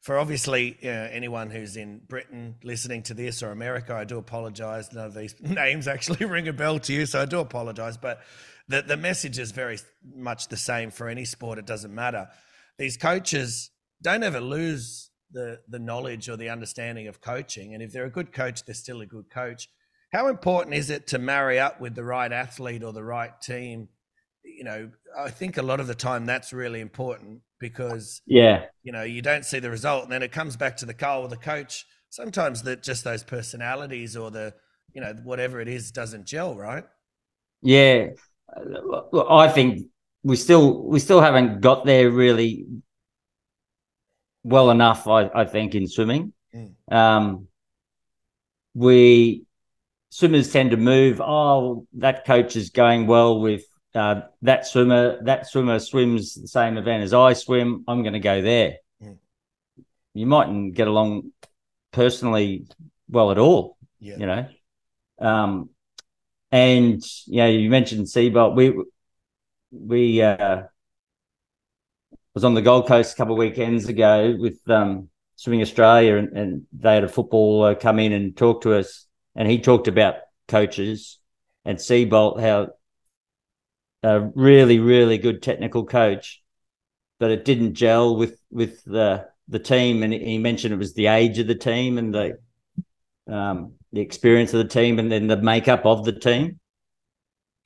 [0.00, 4.92] for obviously uh, anyone who's in Britain listening to this or America, I do apologise.
[4.92, 7.96] None of these names actually ring a bell to you, so I do apologise.
[7.96, 8.20] But
[8.68, 9.78] the the message is very
[10.14, 11.58] much the same for any sport.
[11.58, 12.28] It doesn't matter.
[12.78, 13.70] These coaches
[14.02, 18.10] don't ever lose the the knowledge or the understanding of coaching, and if they're a
[18.10, 19.68] good coach, they're still a good coach
[20.12, 23.88] how important is it to marry up with the right athlete or the right team?
[24.42, 28.92] You know, I think a lot of the time that's really important because yeah, you
[28.92, 31.28] know, you don't see the result, and then it comes back to the car or
[31.28, 31.86] the coach.
[32.10, 34.54] Sometimes that just those personalities or the
[34.94, 36.84] you know whatever it is doesn't gel, right?
[37.60, 38.08] Yeah,
[39.28, 39.88] I think
[40.22, 42.66] we still we still haven't got there really
[44.42, 45.06] well enough.
[45.06, 46.72] I, I think in swimming, mm.
[46.90, 47.48] um,
[48.74, 49.44] we
[50.10, 51.20] swimmers tend to move.
[51.20, 56.76] Oh, that coach is going well with uh, that swimmer that swimmer swims the same
[56.76, 57.84] event as I swim.
[57.88, 58.76] I'm going to go there.
[59.02, 59.16] Mm.
[60.14, 61.32] You mightn't get along
[61.92, 62.66] personally
[63.08, 63.76] well at all.
[64.00, 64.16] Yeah.
[64.18, 64.48] You know,
[65.18, 65.70] um,
[66.52, 68.54] and yeah, you mentioned Seibold.
[68.54, 68.74] We
[69.72, 70.62] we uh,
[72.38, 76.38] was on the Gold Coast a couple of weekends ago with um, Swimming Australia, and,
[76.38, 79.07] and they had a footballer come in and talk to us,
[79.38, 80.16] and he talked about
[80.48, 81.18] coaches
[81.64, 82.70] and Seibold, how
[84.02, 86.42] a really, really good technical coach,
[87.20, 90.02] but it didn't gel with with the the team.
[90.02, 92.38] And he mentioned it was the age of the team and the
[93.32, 96.58] um, the experience of the team, and then the makeup of the team.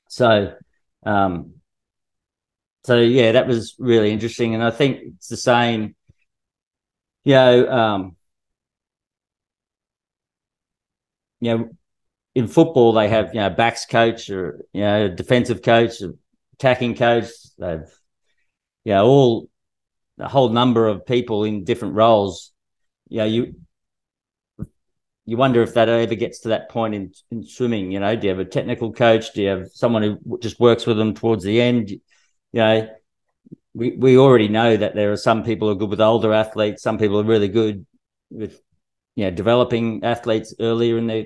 [0.09, 0.53] So,
[1.03, 1.55] um,
[2.85, 5.95] so yeah, that was really interesting, and I think it's the same.
[7.23, 8.15] You know, um,
[11.43, 11.69] you know,
[12.35, 16.01] in football they have you know backs coach or you know defensive coach,
[16.53, 17.29] attacking coach.
[17.57, 17.87] They've
[18.83, 19.49] you know all
[20.19, 22.51] a whole number of people in different roles.
[23.09, 23.55] You know, you
[25.25, 27.91] you wonder if that ever gets to that point in, in swimming.
[27.91, 29.33] You know, do you have a technical coach?
[29.33, 31.89] Do you have someone who just works with them towards the end?
[31.89, 32.01] You
[32.53, 32.89] know,
[33.73, 36.83] we we already know that there are some people who are good with older athletes.
[36.83, 37.85] Some people are really good
[38.29, 38.59] with
[39.15, 41.25] you know developing athletes earlier in their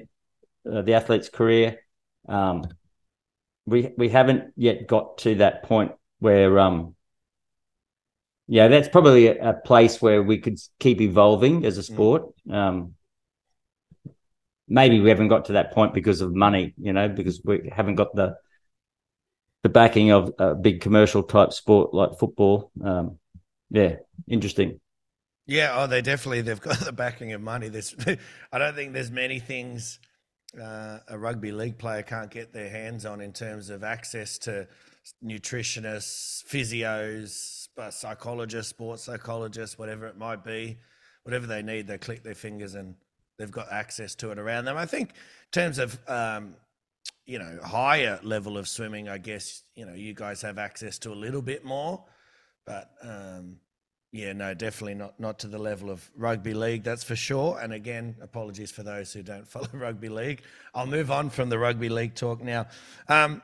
[0.71, 1.79] uh, the athlete's career.
[2.27, 2.65] Um,
[3.65, 6.95] we we haven't yet got to that point where um,
[8.47, 11.85] yeah, that's probably a, a, place where we could keep evolving as a mm.
[11.85, 12.23] sport.
[12.49, 12.93] Um,
[14.69, 17.95] maybe we haven't got to that point because of money, you know, because we haven't
[17.95, 18.37] got the
[19.63, 22.71] the backing of a big commercial type sport like football.
[22.81, 23.17] Um,
[23.69, 23.95] yeah,
[24.27, 24.79] interesting.
[25.47, 27.69] Yeah, oh, they definitely they've got the backing of money.
[27.69, 27.95] There's,
[28.51, 29.99] I don't think there's many things
[30.61, 34.67] uh, a rugby league player can't get their hands on in terms of access to
[35.23, 40.77] nutritionists, physios, uh, psychologists, sports psychologists, whatever it might be,
[41.23, 42.95] whatever they need, they click their fingers and
[43.37, 44.77] they've got access to it around them.
[44.77, 46.55] I think in terms of um,
[47.25, 51.11] you know higher level of swimming, I guess you know you guys have access to
[51.11, 52.03] a little bit more,
[52.65, 53.57] but um,
[54.11, 57.59] yeah, no, definitely not not to the level of rugby league, that's for sure.
[57.59, 60.41] And again, apologies for those who don't follow rugby league.
[60.73, 62.67] I'll move on from the rugby league talk now.
[63.09, 63.41] Um,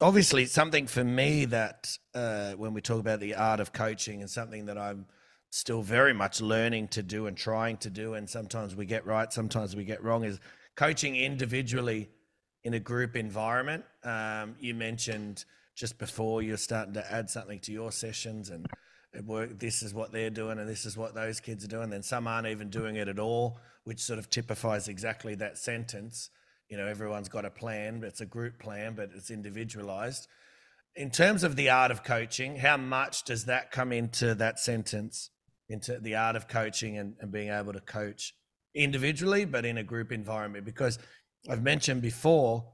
[0.00, 4.30] obviously, something for me that uh, when we talk about the art of coaching and
[4.30, 5.06] something that I'm
[5.50, 9.32] still very much learning to do and trying to do, and sometimes we get right,
[9.32, 10.38] sometimes we get wrong, is
[10.76, 12.10] coaching individually
[12.64, 13.84] in a group environment.
[14.04, 18.66] Um, you mentioned just before you're starting to add something to your sessions and
[19.24, 21.90] work, this is what they're doing and this is what those kids are doing.
[21.90, 26.30] Then some aren't even doing it at all, which sort of typifies exactly that sentence.
[26.68, 30.28] You know, everyone's got a plan, it's a group plan, but it's individualized.
[30.94, 35.30] In terms of the art of coaching, how much does that come into that sentence,
[35.68, 38.34] into the art of coaching and, and being able to coach
[38.74, 40.64] individually, but in a group environment?
[40.64, 40.98] Because
[41.48, 42.72] I've mentioned before,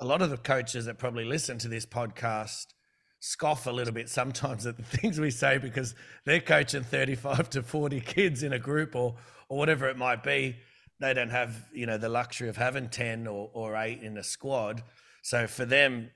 [0.00, 2.66] a lot of the coaches that probably listen to this podcast
[3.20, 7.62] scoff a little bit sometimes at the things we say because they're coaching 35 to
[7.62, 9.16] 40 kids in a group or
[9.48, 10.56] or whatever it might be.
[10.98, 14.24] They don't have you know the luxury of having 10 or, or 8 in a
[14.24, 14.82] squad.
[15.22, 16.10] So for them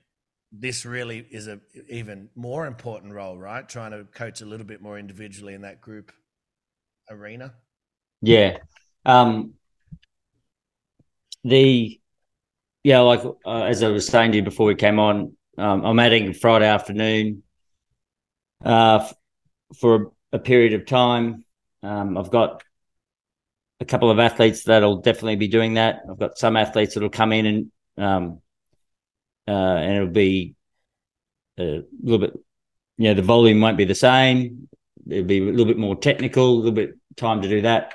[0.53, 1.59] this really is a
[1.89, 3.67] even more important role right?
[3.67, 6.11] Trying to coach a little bit more individually in that group
[7.09, 7.53] arena.
[8.21, 8.57] Yeah.
[9.05, 9.53] Um
[11.43, 11.99] the
[12.83, 15.99] yeah like uh, as i was saying to you before we came on um, I'm
[15.99, 17.43] adding Friday afternoon
[18.63, 19.13] uh, f-
[19.79, 19.95] for
[20.31, 21.43] a, a, period of time.
[21.83, 22.63] Um, I've got
[23.79, 26.01] a couple of athletes that'll definitely be doing that.
[26.09, 28.41] I've got some athletes that'll come in and um,
[29.47, 30.55] uh, and it'll be
[31.57, 32.33] a little bit,
[32.97, 34.69] you know, the volume won't be the same.
[35.09, 37.93] It'll be a little bit more technical, a little bit time to do that.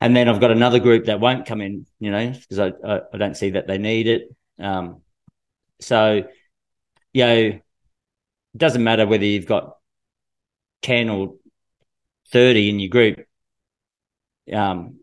[0.00, 3.00] And then I've got another group that won't come in, you know, because I, I,
[3.12, 4.34] I don't see that they need it.
[4.58, 5.00] Um,
[5.80, 6.24] so
[7.14, 7.62] you know, it
[8.54, 9.76] doesn't matter whether you've got
[10.82, 11.36] 10 or
[12.32, 13.24] 30 in your group.
[14.52, 14.98] Um,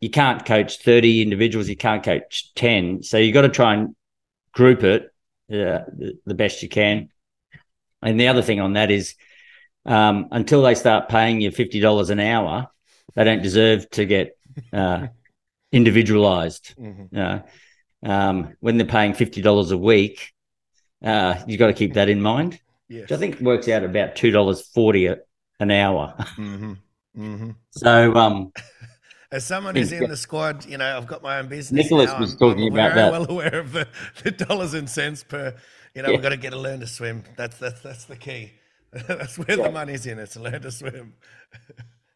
[0.00, 3.02] you can't coach 30 individuals, you can't coach 10.
[3.02, 3.96] So you've got to try and
[4.52, 5.04] group it
[5.50, 7.08] uh, the, the, best you can.
[8.02, 9.14] And the other thing on that is
[9.86, 12.68] um, until they start paying you $50 an hour,
[13.14, 14.36] they don't deserve to get
[14.72, 15.06] uh,
[15.72, 16.74] individualized.
[16.78, 17.16] Mm-hmm.
[17.16, 17.38] Uh,
[18.06, 20.34] um, when they're paying $50 a week,
[21.04, 22.60] uh, you've got to keep that in mind.
[22.88, 23.02] Yes.
[23.02, 26.14] Which I think works out about two dollars forty an hour.
[26.18, 26.72] Mm-hmm.
[27.16, 27.50] Mm-hmm.
[27.70, 28.52] So, um,
[29.30, 31.84] as someone who's in the squad, you know, I've got my own business.
[31.84, 32.20] Nicholas now.
[32.20, 33.12] was I'm, talking I'm about that.
[33.12, 33.88] Well aware of the,
[34.22, 35.54] the dollars and cents per
[35.94, 36.14] You know, Yeah.
[36.16, 37.24] we've got to get to learn to swim.
[37.36, 38.52] That's that's that's the key.
[38.92, 40.18] that's where the money's in.
[40.18, 41.14] It's learn to swim.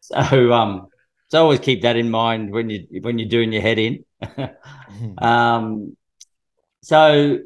[0.01, 0.87] So um,
[1.27, 4.03] so always keep that in mind when you when you're doing your head in.
[5.19, 5.95] um,
[6.81, 7.39] so,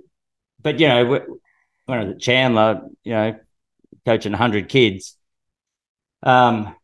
[0.64, 3.40] but you know, wh- when I was at Chandler, you know,
[4.06, 5.18] coaching hundred kids,
[6.24, 6.76] um,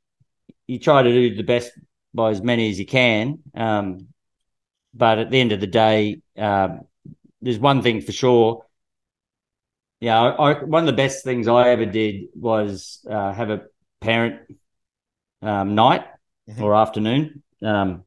[0.67, 1.71] you try to do the best
[2.13, 3.39] by as many as you can.
[3.55, 4.07] Um,
[4.93, 6.81] but at the end of the day, um,
[7.41, 8.65] there's one thing for sure.
[9.99, 13.63] Yeah, I, I, one of the best things I ever did was uh, have a
[14.01, 14.41] parent
[15.41, 16.05] um, night
[16.49, 16.63] Mhm.
[16.63, 18.03] or afternoon, um,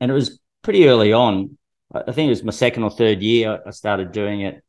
[0.00, 1.58] and it was pretty early on.
[1.92, 4.62] I think it was my second or third year I started doing it,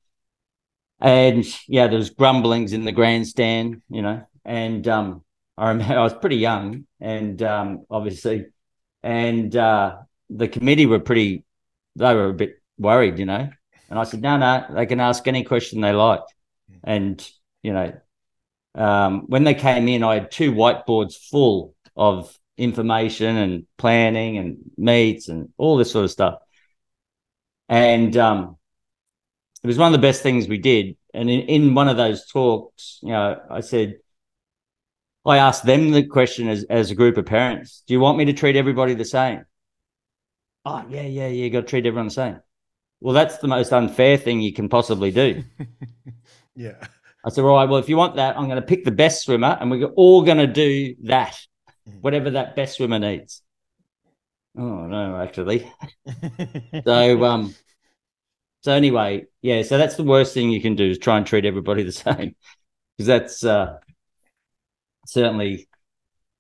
[1.00, 5.24] and yeah, there was grumblings in the grandstand, you know, and um,
[5.58, 8.48] I remember I was pretty young, and um, obviously,
[9.02, 9.98] and uh,
[10.30, 11.46] the committee were pretty,
[11.96, 13.50] they were a bit worried, you know,
[13.90, 16.24] and I said, no, no, they can ask any question they like,
[16.84, 17.26] and
[17.62, 17.94] you know,
[18.76, 24.58] um, when they came in, I had two whiteboards full of information and planning and
[24.78, 26.40] meets and all this sort of stuff.
[27.70, 28.58] And um,
[29.64, 30.98] it was one of the best things we did.
[31.14, 33.96] And in, in one of those talks, you know, I said,
[35.26, 38.26] I asked them the question as, as a group of parents, do you want me
[38.26, 39.46] to treat everybody the same?
[40.66, 42.40] Oh, yeah, yeah, yeah, you got to treat everyone the same.
[43.00, 45.44] Well, that's the most unfair thing you can possibly do.
[46.56, 46.76] Yeah.
[47.26, 49.24] I said, all right, well, if you want that, I'm going to pick the best
[49.24, 51.40] swimmer and we're all going to do that,
[52.02, 53.42] whatever that best swimmer needs.
[54.58, 55.72] Oh, no, actually.
[56.86, 57.56] so, um,
[58.62, 61.46] so anyway, yeah, so that's the worst thing you can do is try and treat
[61.46, 62.36] everybody the same
[62.98, 63.78] because that's uh,
[65.06, 65.68] certainly,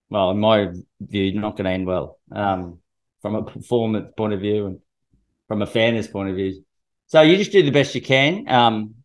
[0.09, 0.69] well, in my
[1.01, 2.79] view, not going to end well um,
[3.21, 4.79] from a performance point of view and
[5.47, 6.63] from a fairness point of view.
[7.07, 8.49] So you just do the best you can.
[8.49, 8.95] Um,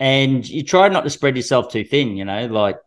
[0.00, 2.78] and you try not to spread yourself too thin, you know, like,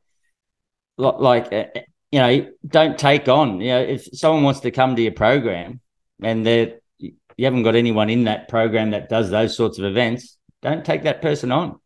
[0.98, 1.66] li- like, uh,
[2.12, 5.82] you know, don't take on, you know, if someone wants to come to your program
[6.22, 10.38] and they're, you haven't got anyone in that program that does those sorts of events,
[10.62, 11.80] don't take that person on.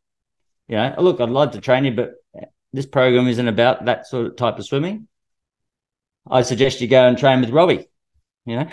[0.68, 2.14] You know, "Oh, look, I'd love to train you, but
[2.72, 5.08] this program isn't about that sort of type of swimming.
[6.30, 7.90] I suggest you go and train with Robbie,
[8.46, 8.70] you know,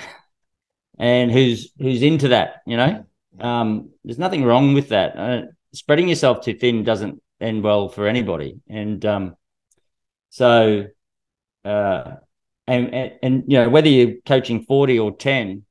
[0.98, 3.06] and who's who's into that, you know.
[3.40, 5.16] Um, there's nothing wrong with that.
[5.16, 9.36] Uh, spreading yourself too thin doesn't end well for anybody, and um,
[10.28, 10.86] so
[11.66, 12.16] uh,
[12.66, 15.64] and, and and you know whether you're coaching forty or ten,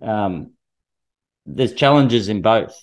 [0.00, 0.52] um,
[1.46, 2.74] there's challenges in both.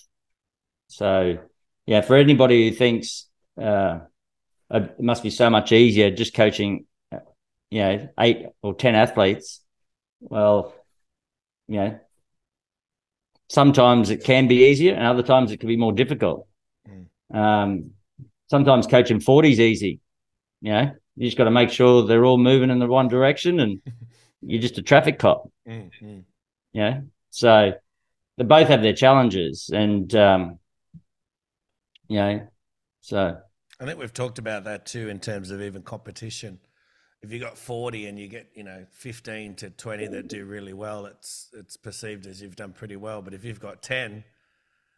[0.88, 1.38] So
[1.86, 3.26] yeah, for anybody who thinks
[3.60, 4.00] uh,
[4.70, 6.86] it must be so much easier just coaching,
[7.70, 9.60] you know, eight or ten athletes,
[10.20, 10.74] well,
[11.68, 12.00] you know,
[13.48, 16.46] sometimes it can be easier, and other times it can be more difficult.
[17.32, 17.92] Um,
[18.50, 20.00] sometimes coaching forty is easy,
[20.60, 20.92] you know.
[21.16, 23.80] You just got to make sure they're all moving in the one direction, and
[24.42, 25.50] you're just a traffic cop.
[25.68, 26.24] Mm, mm.
[26.72, 27.02] you know.
[27.30, 27.72] So
[28.38, 30.58] they both have their challenges, and um,
[32.08, 32.48] you know,
[33.00, 33.36] so
[33.80, 36.60] I think we've talked about that too in terms of even competition.
[37.20, 40.72] If you got 40 and you get, you know, 15 to 20 that do really
[40.72, 43.22] well, it's it's perceived as you've done pretty well.
[43.22, 44.24] But if you've got 10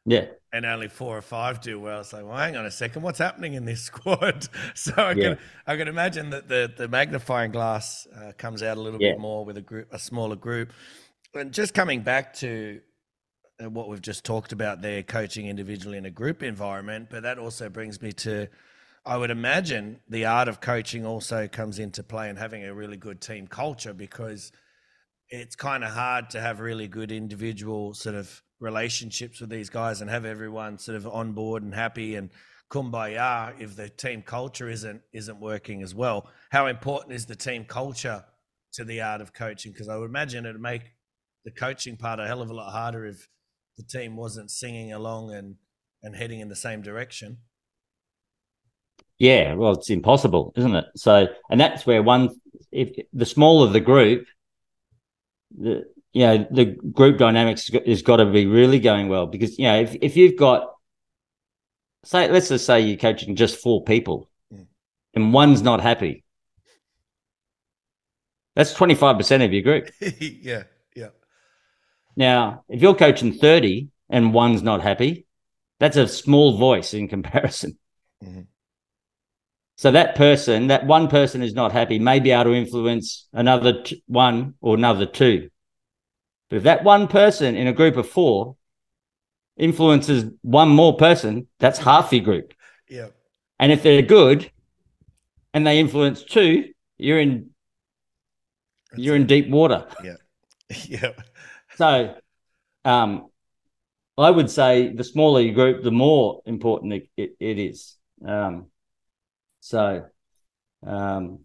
[0.07, 3.03] yeah, and only four or five do well, it's like, well, hang on a second,
[3.03, 4.49] what's happening in this squad?
[4.75, 5.35] So I Yeah.
[5.35, 9.15] can I can imagine that the the magnifying glass uh, comes out a little Yeah.
[9.15, 10.73] bit more with a group, a smaller group.
[11.35, 12.81] And just coming back to
[13.63, 17.39] uh, what we've just talked about there, coaching individually in a group environment, but that
[17.39, 18.49] also brings me to,
[19.07, 22.97] I would imagine the art of coaching also comes into play and having a really
[22.97, 24.53] good team culture because
[25.31, 30.01] it's kind of hard to have really good individual sort of relationships with these guys
[30.01, 32.31] and have everyone sort of on board and happy and
[32.71, 36.29] kumbaya if the team culture isn't isn't working as well.
[36.51, 38.25] How important is the team culture
[38.75, 39.73] to the art of coaching?
[39.73, 40.93] Because I would imagine it'd make
[41.45, 43.29] the coaching part a hell of a lot harder if
[43.77, 45.57] the team wasn't singing along and
[46.03, 47.39] and heading in the same direction.
[49.19, 49.55] yeah.
[49.55, 50.87] Well, it's impossible, isn't it?
[50.97, 52.31] So, and that's where one,
[52.73, 54.27] if the smaller the group,
[55.57, 55.85] the
[56.15, 59.79] you know the group dynamics has got to be really going well because you know
[59.81, 60.71] if if you've got
[62.05, 64.67] say let's just say you're coaching just four people Mm.
[65.15, 66.23] and one's not happy
[68.55, 69.91] that's 25% of your group
[70.21, 71.09] yeah, yeah.
[72.17, 75.27] Now, if you're coaching 30 and one's not happy,
[75.81, 77.77] that's a small voice in comparison.
[78.23, 78.47] Mhm.
[79.77, 83.83] So that person, that one person is not happy, may be able to influence another
[83.83, 85.51] t- one or another two.
[86.55, 88.55] But if that one person in a group of four
[89.57, 92.55] influences one more person, that's half your group.
[92.89, 93.09] Yeah.
[93.59, 94.53] And if they're good
[95.53, 97.51] and they influence two, you're in
[98.97, 99.89] you're in deep water.
[100.05, 100.15] Yeah.
[100.87, 101.11] Yeah.
[101.75, 102.15] So
[102.85, 103.31] um
[104.17, 107.97] I would say the smaller your group, the more important it, it, it is.
[108.25, 108.67] Um
[109.59, 110.05] so
[110.87, 111.41] um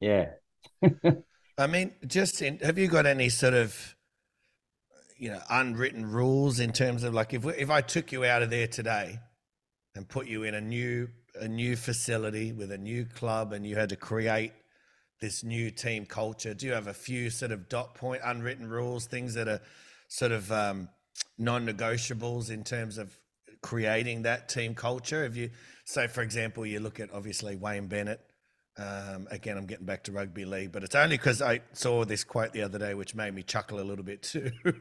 [0.00, 0.32] yeah.
[1.58, 3.94] I mean, just in, have you got any sort of,
[5.22, 8.50] you know, unwritten rules in terms of like if if I took you out of
[8.50, 9.20] there today
[9.94, 13.76] and put you in a new a new facility with a new club and you
[13.76, 14.50] had to create
[15.20, 19.06] this new team culture, do you have a few sort of dot point unwritten rules,
[19.06, 19.60] things that are
[20.08, 20.88] sort of um,
[21.38, 23.16] non-negotiables in terms of
[23.62, 25.24] creating that team culture?
[25.24, 25.50] If you
[25.84, 28.20] so, for example, you look at obviously Wayne Bennett
[28.76, 32.24] um, again, I'm getting back to rugby league, but it's only because I saw this
[32.24, 34.50] quote the other day, which made me chuckle a little bit too.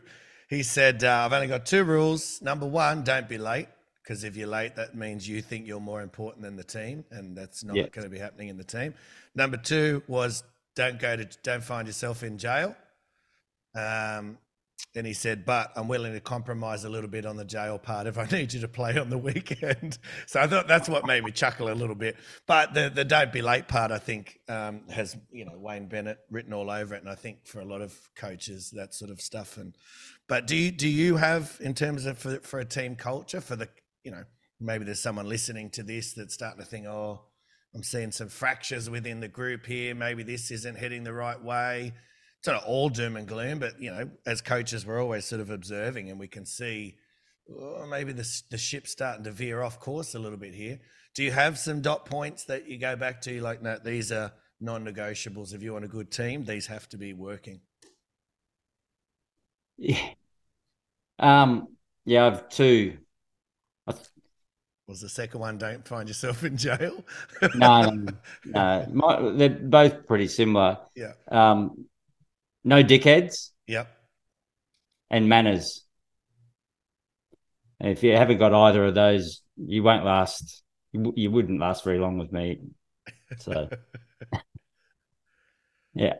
[0.51, 2.41] he said, uh, I've only got two rules.
[2.41, 3.69] Number one, don't be late,
[4.03, 7.37] because if you're late, that means you think you're more important than the team, and
[7.37, 8.93] that's not going to be happening in the team.
[9.33, 10.43] Number two was
[10.75, 12.75] don't go to, don't find yourself in jail.
[13.73, 14.37] Um,
[14.95, 18.07] and he said, but I'm willing to compromise a little bit on the jail part
[18.07, 19.97] if I need you to play on the weekend.
[20.27, 22.17] so I thought that's what made me chuckle a little bit.
[22.45, 26.19] But the, the don't be late part, I think, um, has, you know, Wayne Bennett
[26.29, 27.01] written all over it.
[27.01, 29.57] And I think for a lot of coaches, that sort of stuff.
[29.57, 29.75] And,
[30.27, 33.55] but do you, do you have, in terms of for, for a team culture, for
[33.55, 33.69] the,
[34.03, 34.23] you know,
[34.59, 37.21] maybe there's someone listening to this that's starting to think, oh,
[37.73, 39.95] I'm seeing some fractures within the group here.
[39.95, 41.93] Maybe this isn't heading the right way
[42.41, 45.51] it's of all doom and gloom, but you know, as coaches, we're always sort of
[45.51, 46.95] observing, and we can see
[47.55, 50.79] oh, maybe the the ship's starting to veer off course a little bit here.
[51.13, 53.41] Do you have some dot points that you go back to?
[53.41, 55.53] Like, no, these are non-negotiables.
[55.53, 57.61] If you want a good team, these have to be working.
[59.77, 60.09] Yeah.
[61.19, 61.67] Um
[62.05, 62.97] yeah, I've two.
[64.87, 65.59] Was the second one?
[65.59, 67.05] Don't find yourself in jail.
[67.53, 68.05] No, no,
[68.45, 68.87] no.
[68.91, 70.79] My, they're both pretty similar.
[70.95, 71.13] yeah.
[71.31, 71.85] Um
[72.63, 73.87] no dickheads Yep.
[75.09, 75.83] and manners.
[77.79, 80.63] And if you haven't got either of those, you won't last.
[80.91, 82.59] You, you wouldn't last very long with me.
[83.39, 83.69] So,
[85.93, 86.13] yeah.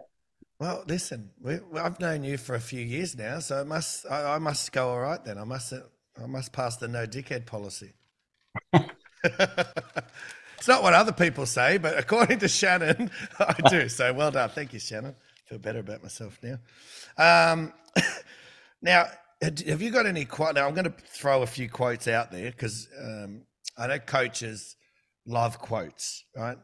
[0.59, 4.35] Well, listen, we, I've known you for a few years now, so it must I,
[4.35, 5.37] I must go all right then.
[5.37, 7.93] I must I must pass the no dickhead policy.
[8.73, 13.89] it's not what other people say, but according to Shannon, I do.
[13.89, 15.15] So well done, thank you, Shannon.
[15.51, 16.59] Feel better about myself now.
[17.17, 17.73] Um,
[18.81, 19.07] now,
[19.41, 20.55] have you got any quote?
[20.55, 23.41] Now, I'm going to throw a few quotes out there because um,
[23.77, 24.77] I know coaches
[25.25, 26.57] love quotes, right?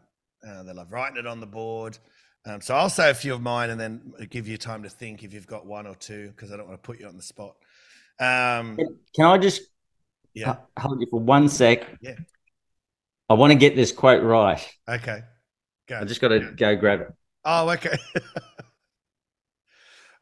[0.47, 1.97] Uh, they love writing it on the board.
[2.45, 5.21] Um, so I'll say a few of mine and then give you time to think
[5.21, 7.23] if you've got one or two because I don't want to put you on the
[7.23, 7.57] spot.
[8.21, 8.77] Um,
[9.13, 9.63] Can I just
[10.33, 10.55] yeah.
[10.79, 11.85] hold you for one sec?
[11.99, 12.15] Yeah.
[13.29, 14.65] I want to get this quote right.
[14.87, 15.23] Okay.
[15.89, 15.99] Go.
[15.99, 17.07] I just got to go grab it.
[17.43, 17.97] Oh, okay.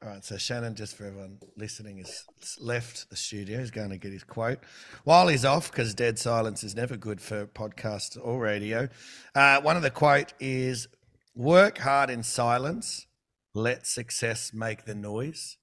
[0.06, 0.24] All right.
[0.24, 2.26] So Shannon, just for everyone listening, has
[2.60, 3.58] left the studio.
[3.58, 4.60] He's going to get his quote
[5.04, 8.88] while he's off because dead silence is never good for podcast or radio.
[9.34, 10.88] Uh, one of the quote is
[11.34, 13.08] "Work hard in silence.
[13.56, 15.58] Let success make the noise."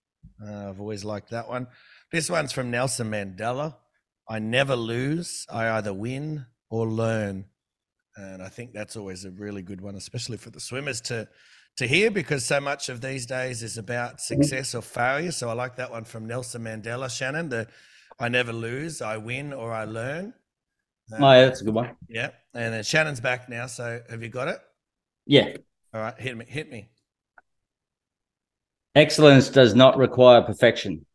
[0.45, 1.69] Uh, I've always liked that one.
[2.11, 3.77] This one's from Nelson Mandela.
[4.29, 5.47] I never lose.
[5.53, 7.45] I either win or learn.
[8.17, 11.29] And I think that's always a really good one, especially for the swimmers to
[11.77, 15.33] to hear because so much of these days is about success or failure.
[15.33, 17.49] So I like that one from Nelson Mandela, Shannon.
[17.49, 17.69] The
[18.19, 20.35] I never lose, I win or I learn.
[21.13, 21.97] Uh, Oh, yeah, that's a good one.
[22.09, 22.31] yeah.
[22.55, 23.67] And then Shannon's back now.
[23.67, 24.59] So have you got it?
[25.27, 25.57] Yeah.
[25.95, 26.91] All right, hit me, hit me.
[28.95, 31.07] Excellence does not require perfection.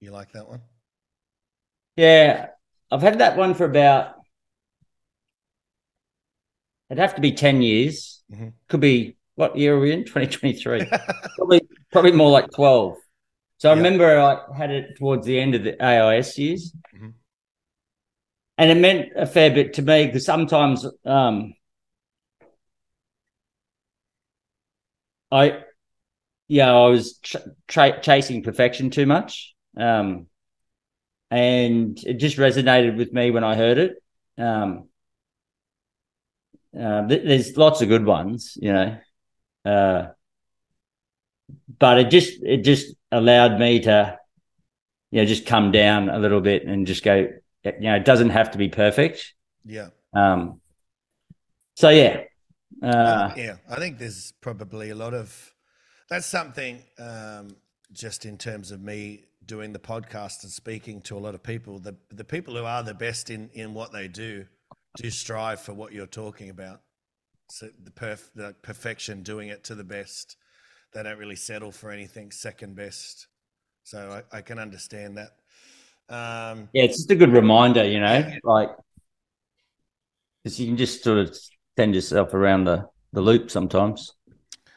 [0.00, 0.62] You like that one?
[1.96, 2.48] Yeah.
[2.90, 4.14] I've had that one for about,
[6.92, 8.22] it'd have to be 10 years.
[8.30, 8.52] Mhm.
[8.68, 10.04] Could be, what year are we in?
[10.04, 10.84] 2023.
[11.36, 12.96] probably, probably more like 12.
[13.56, 16.74] So I remember I had it towards the end of the AIS years.
[16.94, 17.14] Mhm.
[18.58, 21.54] And it meant a fair bit to me because sometimes um,
[25.30, 25.62] I,
[26.48, 27.18] yeah, I was
[27.68, 29.54] tra- chasing perfection too much.
[29.78, 30.26] Um,
[31.30, 33.94] and it just resonated with me when I heard it.
[34.36, 34.88] Um,
[36.78, 38.98] uh, th- there's lots of good ones, you know,
[39.64, 40.06] uh,
[41.78, 44.18] but it just it just allowed me to,
[45.10, 47.28] you know, just come down a little bit and just go.
[47.64, 49.34] You know, it doesn't have to be perfect.
[49.64, 49.90] Yeah.
[50.14, 50.60] Um,
[51.76, 52.22] so yeah,
[52.82, 55.54] uh, yeah, I think there's probably a lot of
[56.08, 57.56] that's something um,
[57.92, 61.78] just in terms of me doing the podcast and speaking to a lot of people,
[61.78, 64.46] the the people who are the best in in what they do
[64.96, 66.80] do strive for what you're talking about.
[67.50, 70.36] So the perf the perfection, doing it to the best.
[70.92, 73.28] They don't really settle for anything second best.
[73.84, 75.30] So I, I can understand that.
[76.08, 78.70] Um, Yeah, it's just a good reminder, you know, like
[80.42, 81.38] because you can just sort of
[81.78, 84.14] send yourself around the, the loop sometimes.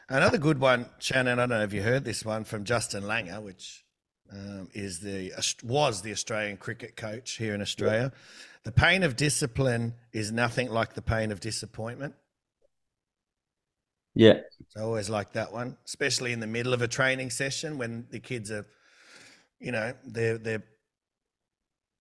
[0.08, 1.38] Another good one, Shannon.
[1.38, 3.84] I don't know if you heard this one from Justin Langer, which
[4.32, 8.12] um, is the was the Australian cricket coach here in Australia.
[8.64, 12.14] The pain of discipline is nothing like the pain of disappointment.
[14.14, 14.40] Yeah,
[14.76, 18.18] I always like that one, especially in the middle of a training session when the
[18.18, 18.66] kids are,
[19.60, 20.64] you know, they're they're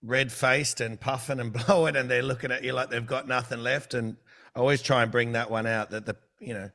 [0.02, 3.60] red faced and puffing and blowing, and they're looking at you like they've got nothing
[3.60, 3.94] left.
[3.94, 4.16] And
[4.56, 6.72] I always try and bring that one out that the you know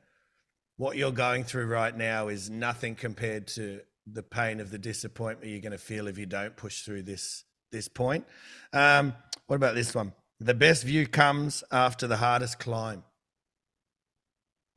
[0.77, 5.49] what you're going through right now is nothing compared to the pain of the disappointment
[5.51, 8.25] you're going to feel if you don't push through this this point.
[8.73, 9.13] Um,
[9.47, 10.13] what about this one?
[10.39, 13.03] The best view comes after the hardest climb.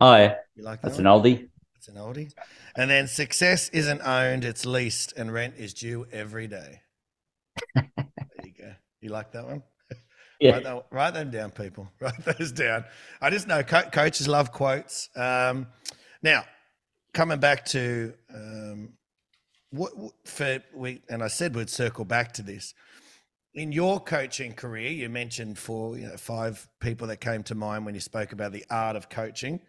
[0.01, 1.07] oh yeah, You like that that's one?
[1.07, 1.49] an oldie.
[1.77, 2.33] It's an oldie.
[2.77, 6.81] And then success isn't owned, it's leased, and rent is due every day.
[7.75, 7.85] there
[8.45, 8.73] you go.
[9.01, 9.63] You like that one?
[10.41, 11.89] Yeah, Write, that, write them down, people.
[12.01, 12.85] Write those down.
[13.21, 15.09] I just know co- coaches love quotes.
[15.17, 15.69] Um,
[16.23, 16.45] now,
[17.13, 18.95] coming back to um,
[19.75, 22.75] what- for we, and I said we'd circle back to this.
[23.55, 27.87] In your coaching career, you mentioned four, you know, five people that came to mind
[27.87, 29.61] when you spoke about the art of coaching.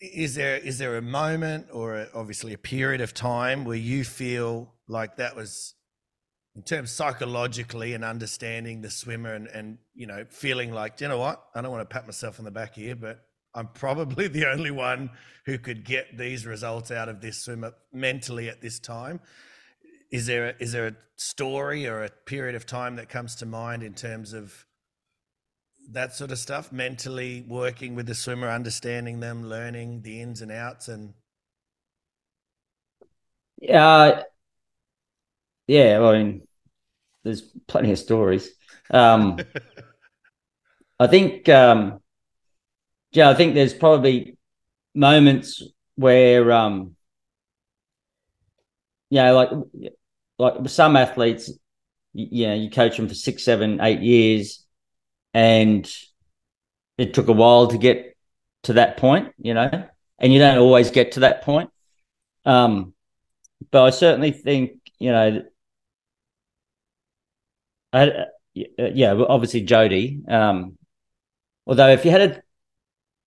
[0.00, 4.04] Is there is there a moment or a, obviously a period of time where you
[4.04, 5.74] feel like that was
[6.56, 11.18] in terms psychologically and understanding the swimmer and, and you know feeling like you know
[11.18, 13.24] what i don't want to pat myself on the back here but
[13.54, 15.10] i'm probably the only one
[15.46, 19.20] who could get these results out of this swimmer mentally at this time
[20.10, 23.46] is there a, is there a story or a period of time that comes to
[23.46, 24.66] mind in terms of
[25.90, 30.50] that sort of stuff mentally working with the swimmer understanding them learning the ins and
[30.50, 31.12] outs and
[33.72, 34.22] uh,
[35.66, 36.00] yeah.
[36.00, 36.42] I mean,
[37.22, 38.50] there's plenty of stories.
[38.90, 39.38] Um,
[41.00, 42.00] I think, um,
[43.14, 44.36] yeah, I think there's probably
[44.94, 45.62] moments
[45.96, 46.96] where, um,
[49.10, 49.50] you know, like
[50.38, 51.50] like some athletes,
[52.12, 54.64] you know, you coach them for six, seven, eight years,
[55.32, 55.90] and
[56.98, 58.16] it took a while to get
[58.64, 59.70] to that point, you know,
[60.18, 61.70] and you don't always get to that point.
[62.44, 62.94] Um,
[63.70, 65.42] but I certainly think, you know,
[67.92, 70.28] I, uh, yeah, obviously Jodie.
[70.30, 70.76] Um,
[71.66, 72.43] although if you had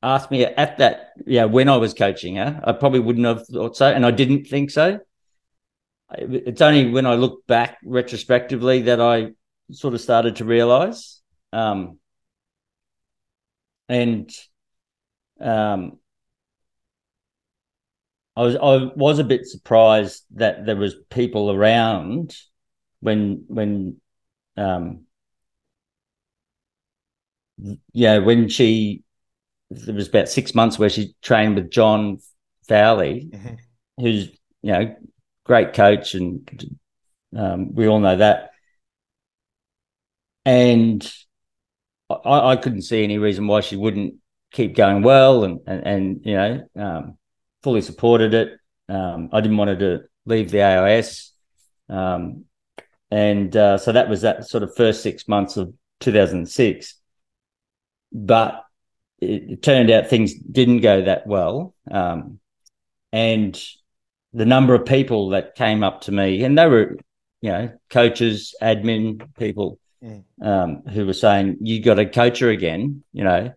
[0.03, 3.75] asked me at that, yeah, when I was coaching her, I probably wouldn't have thought
[3.77, 4.99] so, and I didn't think so.
[6.11, 9.31] It's only when I look back retrospectively that I
[9.71, 11.21] sort of started to realize.
[11.51, 11.99] Um,
[13.89, 14.31] and
[15.39, 15.99] um,
[18.35, 22.35] I was I was a bit surprised that there was people around
[22.99, 23.99] when when
[24.55, 25.05] um
[27.93, 29.03] yeah when she
[29.69, 32.19] there was about six months where she trained with John
[32.67, 33.57] Fowlie, Mhm.
[33.99, 34.29] who's
[34.61, 34.95] you know
[35.43, 36.65] great coach and
[37.35, 38.51] um, we all know that.
[40.45, 41.09] And
[42.09, 44.15] I, I couldn't see any reason why she wouldn't
[44.51, 47.17] keep going well, and and, and you know, um,
[47.63, 48.53] fully supported it.
[48.89, 51.33] Um, I didn't want her to leave the AIS,
[51.89, 52.45] um,
[53.11, 56.95] and uh, so that was that sort of first six months of 2006.
[58.13, 58.63] But
[59.19, 62.39] it, it turned out things didn't go that well, um,
[63.11, 63.61] and
[64.33, 66.97] the number of people that came up to me, and they were,
[67.41, 70.23] you know, coaches, admin people, Mm.
[70.43, 73.51] um, who were saying, "You got to coach her again," you know,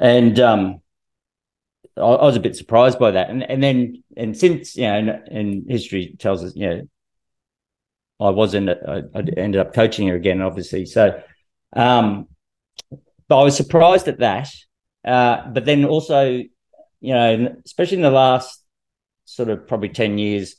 [0.00, 0.80] and um,
[1.98, 3.28] I, I was a bit surprised by that.
[3.28, 6.88] And and then and since you know, and, and history tells us, you know,
[8.20, 8.70] I was in.
[8.70, 10.86] I, I ended up coaching her again, obviously.
[10.86, 11.20] So,
[11.74, 12.28] um,
[13.28, 14.48] but I was surprised at that.
[15.04, 16.28] Uh, but then also,
[17.00, 18.62] you know, especially in the last
[19.24, 20.56] sort of probably ten years,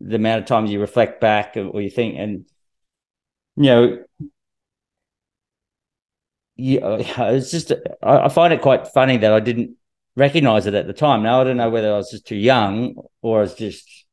[0.00, 2.44] the amount of times you reflect back or you think and
[3.56, 4.04] you know
[6.56, 6.96] yeah
[7.30, 7.72] it's just
[8.02, 9.76] I, I find it quite funny that i didn't
[10.16, 12.94] recognize it at the time now i don't know whether i was just too young
[13.22, 14.06] or i was just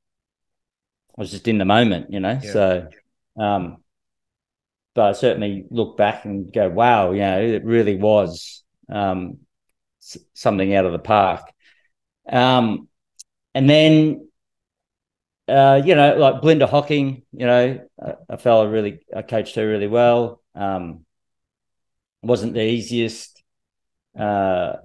[1.18, 2.52] i was just in the moment you know Yeah.
[2.52, 2.88] so
[3.38, 3.83] um
[4.96, 9.38] but i certainly look back and go wow you know it really was um
[10.34, 11.42] something out of the park
[12.30, 12.88] um
[13.56, 14.28] and then
[15.48, 19.68] uh, you know, like Belinda Hocking, you know, a, a fella really, I coached her
[19.68, 20.42] really well.
[20.56, 21.06] Um,
[22.22, 23.44] wasn't the easiest
[24.18, 24.78] uh,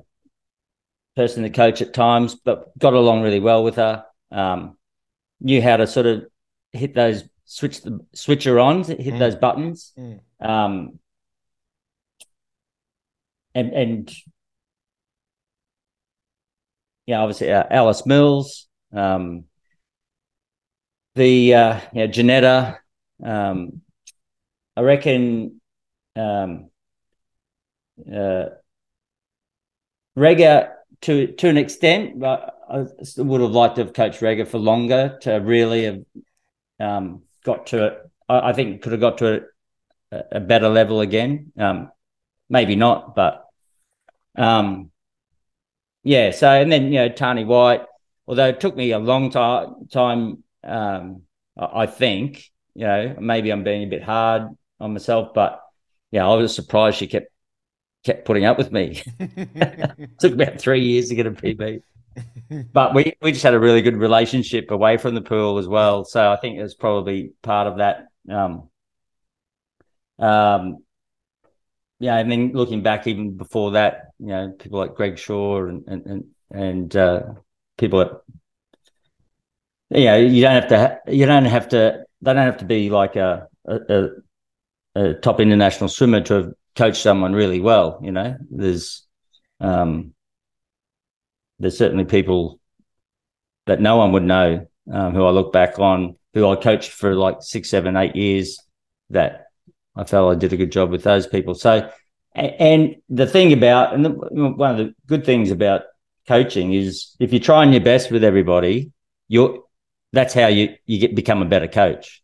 [1.14, 4.04] person to coach at times, but got along really well with her.
[4.32, 4.76] Um,
[5.40, 6.26] knew how to sort of
[6.72, 9.18] hit those switch the switcher on, hit mm.
[9.18, 9.92] those buttons.
[9.98, 10.20] Mm.
[10.38, 10.98] Um,
[13.54, 14.14] and and
[17.06, 19.44] yeah, obviously uh, Alice Mills, um,
[21.14, 22.78] the uh, yeah Janetta.
[23.24, 23.80] Um,
[24.76, 25.60] I reckon
[26.14, 26.68] um,
[28.14, 28.44] uh,
[30.14, 32.84] Rega to to an extent, but I
[33.16, 36.04] would have liked to have coached Rega for longer to really have
[36.78, 38.10] um, got to it.
[38.28, 39.44] I, think could have got to
[40.12, 41.52] a, a better level again.
[41.58, 41.90] Um,
[42.50, 43.46] maybe not, but
[44.36, 44.90] um,
[46.02, 46.30] yeah.
[46.30, 47.84] So and then you know Tarnee White,
[48.26, 51.22] although it took me a long time, time um,
[51.56, 52.44] I think
[52.74, 54.42] you know maybe I'm being a bit hard
[54.78, 55.62] on myself, but
[56.10, 57.32] yeah, I was surprised she kept
[58.04, 59.02] kept putting up with me.
[60.20, 61.82] took about three years to get a PB.
[62.72, 66.04] But we, we just had a really good relationship away from the pool as well.
[66.04, 68.08] So I think it was probably part of that.
[68.30, 68.68] Um,
[70.18, 70.78] um,
[72.00, 75.84] yeah, and then looking back even before that, you know, people like Greg Shaw and
[75.88, 77.22] and and, uh,
[77.76, 78.12] people at
[79.90, 82.90] you know, you don't have to you don't have to they don't have to be
[82.90, 84.08] like a a,
[84.94, 88.00] a top international swimmer to have coached someone really well.
[88.02, 89.06] You know, there's
[89.60, 90.14] um,
[91.58, 92.60] there's certainly people
[93.66, 97.14] that no one would know um, who I look back on, who I coached for
[97.14, 98.58] like six, seven, eight years.
[99.10, 99.46] That
[99.96, 101.54] I felt I did a good job with those people.
[101.54, 101.90] So,
[102.34, 105.82] and the thing about, and the, one of the good things about
[106.26, 108.92] coaching is if you're trying your best with everybody,
[109.28, 109.64] you're
[110.12, 112.22] that's how you you get become a better coach.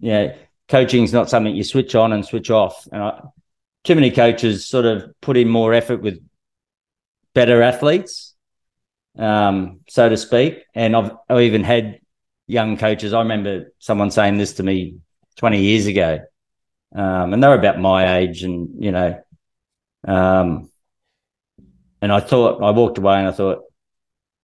[0.00, 0.34] Yeah,
[0.68, 2.86] coaching is not something you switch on and switch off.
[2.92, 3.22] And I,
[3.84, 6.20] too many coaches sort of put in more effort with
[7.34, 8.34] better athletes
[9.18, 10.62] um, so to speak.
[10.74, 12.00] And I've, I've even had
[12.46, 13.12] young coaches.
[13.12, 14.96] I remember someone saying this to me
[15.36, 16.20] 20 years ago,
[16.94, 19.22] um, and they were about my age, and you know,
[20.06, 20.70] um,
[22.00, 23.64] and I thought I walked away and I thought,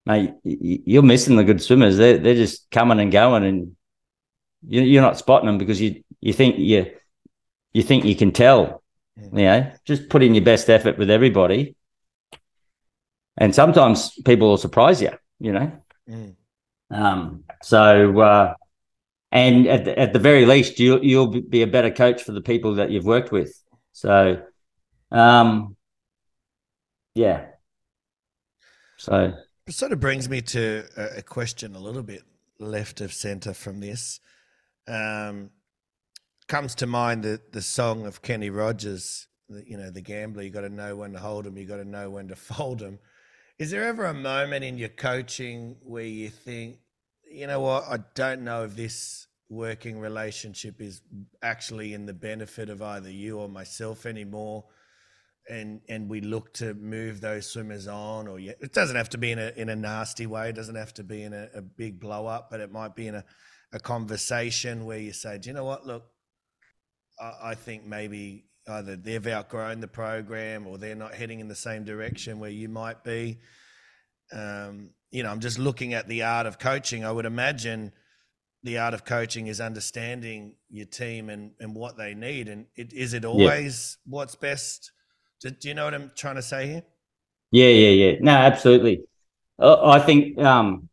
[0.05, 1.97] mate, you're missing the good swimmers.
[1.97, 3.77] They're they're just coming and going, and
[4.67, 6.93] you're not spotting them because you you think you
[7.73, 8.83] you think you can tell.
[9.17, 11.77] You know, just put in your best effort with everybody,
[13.37, 15.11] and sometimes people will surprise you,
[15.41, 15.73] you know.
[16.09, 16.37] Mm.
[16.91, 18.55] Um, so, uh,
[19.33, 22.41] and at the, at the very least, you, you'll be a better coach for the
[22.41, 23.61] people that you've worked with.
[23.93, 24.43] So,
[25.11, 25.77] um,
[27.15, 27.47] yeah.
[28.97, 29.35] So,
[29.67, 32.23] it sort of brings me to a, question a little bit
[32.59, 34.21] left of center from this.
[34.87, 35.51] Um,
[36.47, 40.43] comes to mind the the song of Kenny Rogers, you know, the gambler.
[40.43, 41.57] You got to know when to hold them.
[41.57, 42.99] You got to know when to fold them.
[43.59, 46.79] Is there ever a moment in your coaching where you think,
[47.31, 51.03] you know what, I don't know if this working relationship is
[51.41, 54.65] actually in the benefit of either you or myself anymore?
[55.49, 59.31] And and we look to move those swimmers on, or it doesn't have to be
[59.31, 60.49] in a in a nasty way.
[60.49, 63.09] It doesn't have to be in a, a big blow up, but it might be
[63.09, 63.25] in a,
[63.71, 65.87] a conversation where you say, "Do you know what?
[65.87, 66.07] Look,
[67.21, 71.55] I, I think maybe either they've outgrown the program or they're not heading in the
[71.55, 73.39] same direction where you might be.
[74.33, 77.05] Um, you know, I'm just looking at the art of coaching.
[77.05, 77.93] I would imagine
[78.63, 82.49] the art of coaching is understanding your team and, and what they need.
[82.49, 84.11] And it, is it always yeah.
[84.11, 84.91] what's best?
[85.43, 86.83] Do, do, you know what I'm trying to say here?
[87.51, 88.17] Yeah, yeah, yeah.
[88.21, 89.03] No, absolutely.
[89.59, 90.89] Uh, I think, um,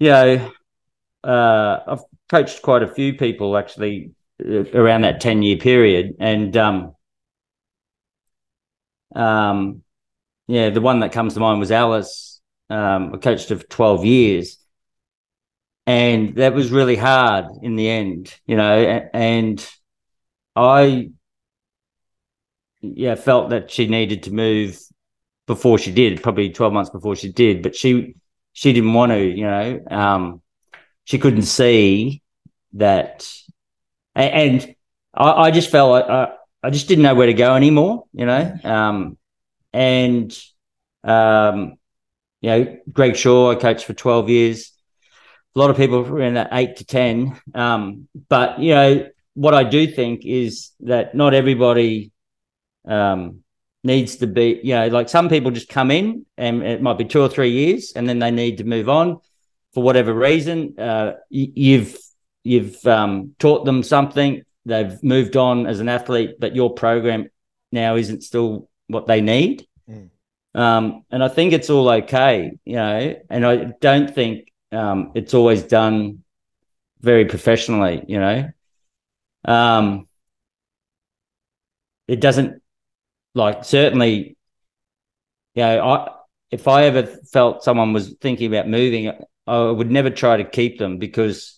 [0.00, 0.52] you know,
[1.22, 4.10] uh, I've coached quite a few people actually
[4.40, 6.16] around that 10 year period.
[6.20, 6.94] And um,
[9.14, 9.82] um,
[10.46, 12.40] yeah, the one that comes to mind was Alice.
[12.68, 14.58] Um, I coached her for 12 years.
[15.86, 19.08] And that was really hard in the end, you know.
[19.14, 19.64] And
[20.56, 21.10] I,
[22.80, 24.80] yeah, felt that she needed to move
[25.46, 28.16] before she did, probably 12 months before she did, but she,
[28.52, 29.80] she didn't want to, you know.
[29.88, 30.42] Um,
[31.04, 32.20] she couldn't see
[32.72, 33.28] that
[34.22, 34.74] and,
[35.14, 38.26] I, I, just felt like I, I just didn't know where to go anymore, you
[38.26, 38.54] know.
[38.64, 39.18] Um,
[39.72, 40.36] and
[41.04, 41.78] um,
[42.40, 44.72] you know, Greg Shaw, I coached for twelve years.
[45.54, 47.40] A lot of people around that eight to ten.
[47.54, 52.12] Um, but you know, what I do think is that not everybody
[52.86, 53.42] um,
[53.84, 57.04] needs to be, you know, like some people just come in and it might be
[57.04, 59.20] two or three years and then they need to move on
[59.76, 61.98] for whatever reason, uh, you've
[62.46, 64.42] you've um, taught them something.
[64.64, 67.28] They've moved on as an athlete, but your program
[67.72, 69.66] now isn't still what they need.
[69.88, 70.10] Mm.
[70.54, 73.16] Um, and I think it's all okay, you know.
[73.28, 76.22] And I don't think um, it's always done
[77.00, 78.50] very professionally, you know.
[79.44, 80.08] Um,
[82.08, 82.62] it doesn't
[83.34, 84.36] like certainly,
[85.54, 86.12] you know, I
[86.50, 89.12] if I ever felt someone was thinking about moving,
[89.46, 91.55] I would never try to keep them because,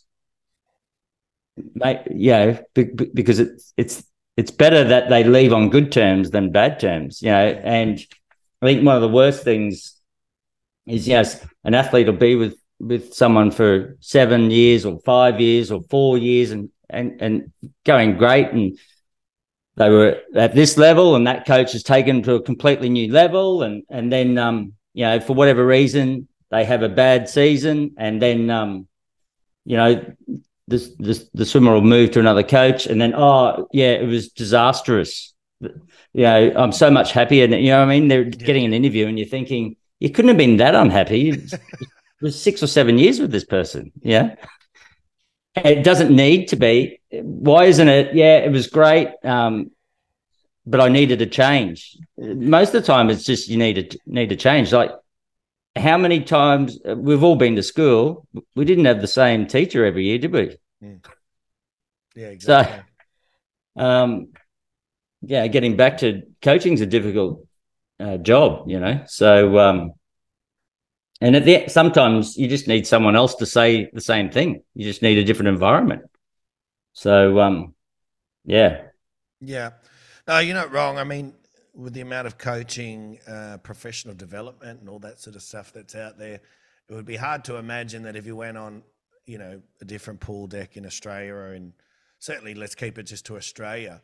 [2.11, 4.05] yeah, because it's it's
[4.37, 7.61] it's better that they leave on good terms than bad terms, you know.
[7.65, 7.99] And
[8.63, 10.01] I think one of the worst things
[10.87, 15.71] is yes, an athlete will be with with someone for seven years or five years
[15.71, 17.53] or four years and and and
[17.85, 18.79] going great and
[19.77, 23.13] they were at this level and that coach has taken them to a completely new
[23.13, 27.95] level and and then um you know for whatever reason they have a bad season
[27.99, 28.87] and then um
[29.65, 30.15] you know
[30.69, 34.29] this this the swimmer will move to another coach and then oh yeah it was
[34.29, 35.71] disastrous you
[36.15, 38.47] know i'm so much happier you know what i mean they're yeah.
[38.49, 41.31] getting an interview and you're thinking you couldn't have been that unhappy
[42.21, 43.93] it was six or seven years with this person.
[44.03, 44.35] Yeah.
[45.55, 47.01] It doesn't need to be.
[47.11, 48.15] Why isn't it?
[48.15, 49.11] Yeah, it was great.
[49.25, 49.71] Um,
[50.67, 51.97] but I needed a change.
[52.17, 54.73] Most of the time, it's just you need to need to change.
[54.73, 54.91] Like
[55.79, 60.05] how many times we've all been to school, we didn't have the same teacher every
[60.05, 60.57] year, did we?
[60.83, 61.05] Mm.
[62.15, 62.83] Yeah, exactly.
[63.77, 64.29] So, um,
[65.23, 67.47] yeah, getting back to coaching is a difficult
[68.01, 69.05] uh, job, you know.
[69.07, 69.93] So, um,
[71.21, 74.63] and at the sometimes you just need someone else to say the same thing.
[74.75, 76.03] You just need a different environment.
[76.93, 77.75] So um
[78.45, 78.83] yeah.
[79.41, 79.71] Yeah.
[80.27, 80.99] No, you're not wrong.
[80.99, 81.35] I mean,
[81.79, 85.95] with the amount of coaching, uh, professional development and all that sort of stuff that's
[85.95, 86.41] out there,
[86.89, 88.83] it would be hard to imagine that if you went on,
[89.27, 91.73] you know, a different pool deck in Australia or in
[92.19, 94.03] certainly let's keep it just to Australia,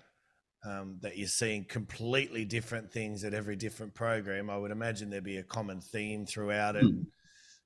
[0.65, 4.51] um, that you're seeing completely different things at every different program.
[4.51, 6.85] I would imagine there'd be a common theme throughout it.
[6.85, 7.07] Mm.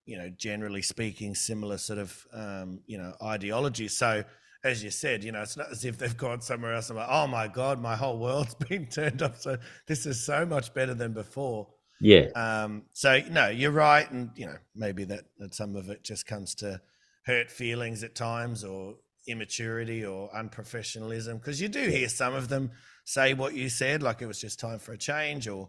[0.07, 3.89] You know, generally speaking, similar sort of um, you know ideology.
[3.89, 4.25] So,
[4.65, 7.09] as you said, you know, it's not as if they've gone somewhere else I'm like,
[7.09, 9.37] oh my god, my whole world's been turned up.
[9.37, 11.69] So this is so much better than before.
[12.01, 12.27] Yeah.
[12.35, 16.27] Um, so no, you're right, and you know maybe that that some of it just
[16.27, 16.81] comes to
[17.25, 18.97] hurt feelings at times, or
[19.29, 22.71] immaturity or unprofessionalism because you do hear some of them
[23.05, 25.69] say what you said like it was just time for a change or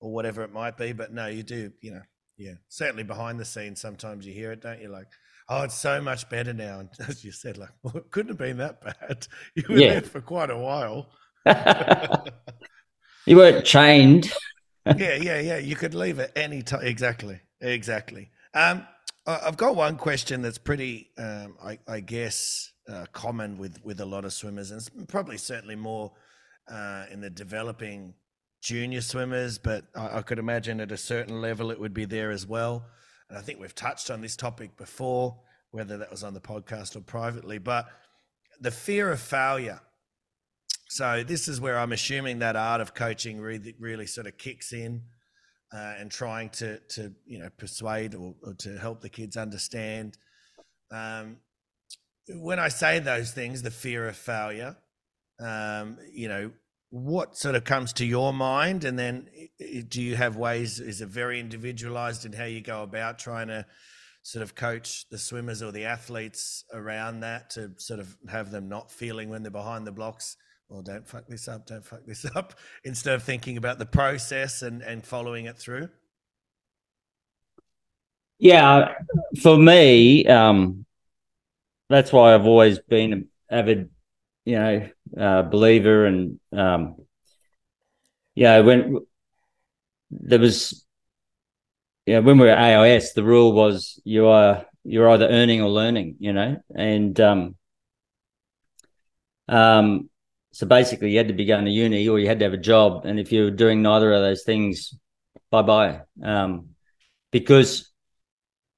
[0.00, 2.00] or whatever it might be but no you do you know
[2.38, 5.06] yeah certainly behind the scenes sometimes you hear it don't you like
[5.48, 8.38] oh it's so much better now and as you said like well it couldn't have
[8.38, 9.92] been that bad you were yeah.
[9.94, 11.08] there for quite a while
[13.26, 14.32] you weren't chained
[14.96, 18.86] yeah yeah yeah you could leave at any time exactly exactly um
[19.26, 24.04] I've got one question that's pretty, um, I, I, guess, uh, common with with a
[24.04, 26.12] lot of swimmers, and probably certainly more
[26.70, 28.14] uh, in the developing
[28.60, 29.56] junior swimmers.
[29.56, 32.86] But I, I, could imagine at a certain level it would be there as well.
[33.34, 35.36] And I think we've touched on this topic before,
[35.72, 37.58] whether that was on the podcast or privately.
[37.58, 37.88] But
[38.60, 39.80] the fear of failure.
[40.88, 44.72] So this is where I'm assuming that art of coaching really, really sort of kicks
[44.72, 45.02] in.
[45.74, 50.16] Uh, and trying to to you know persuade or, or to help the kids understand
[50.92, 51.38] um,
[52.28, 54.76] when I say those things, the fear of failure,
[55.40, 56.52] um, you know,
[56.94, 58.84] what sort of comes to your mind?
[58.84, 59.28] And then
[59.88, 63.66] do you have ways, is it very individualized in how you go about trying to
[64.22, 68.68] sort of coach the swimmers or the athletes around that to sort of have them
[68.68, 70.36] not feeling when they're behind the blocks?
[70.68, 74.62] Well, don't fuck this up, don't fuck this up, instead of thinking about the process
[74.62, 75.88] and, and following it through?
[78.38, 78.94] Yeah,
[79.42, 80.86] for me, um,
[81.90, 83.90] that's why I've always been avid,
[84.44, 84.88] you know,
[85.18, 86.06] uh, believer.
[86.06, 86.96] And um,
[88.34, 88.98] yeah, when
[90.10, 90.84] there was,
[92.06, 96.16] yeah, when we were AIS, the rule was you are you're either earning or learning,
[96.18, 97.56] you know, and um,
[99.48, 100.10] um,
[100.52, 102.58] so basically you had to be going to uni or you had to have a
[102.58, 104.94] job, and if you were doing neither of those things,
[105.50, 106.02] bye bye.
[106.22, 106.70] Um,
[107.30, 107.90] because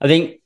[0.00, 0.40] I think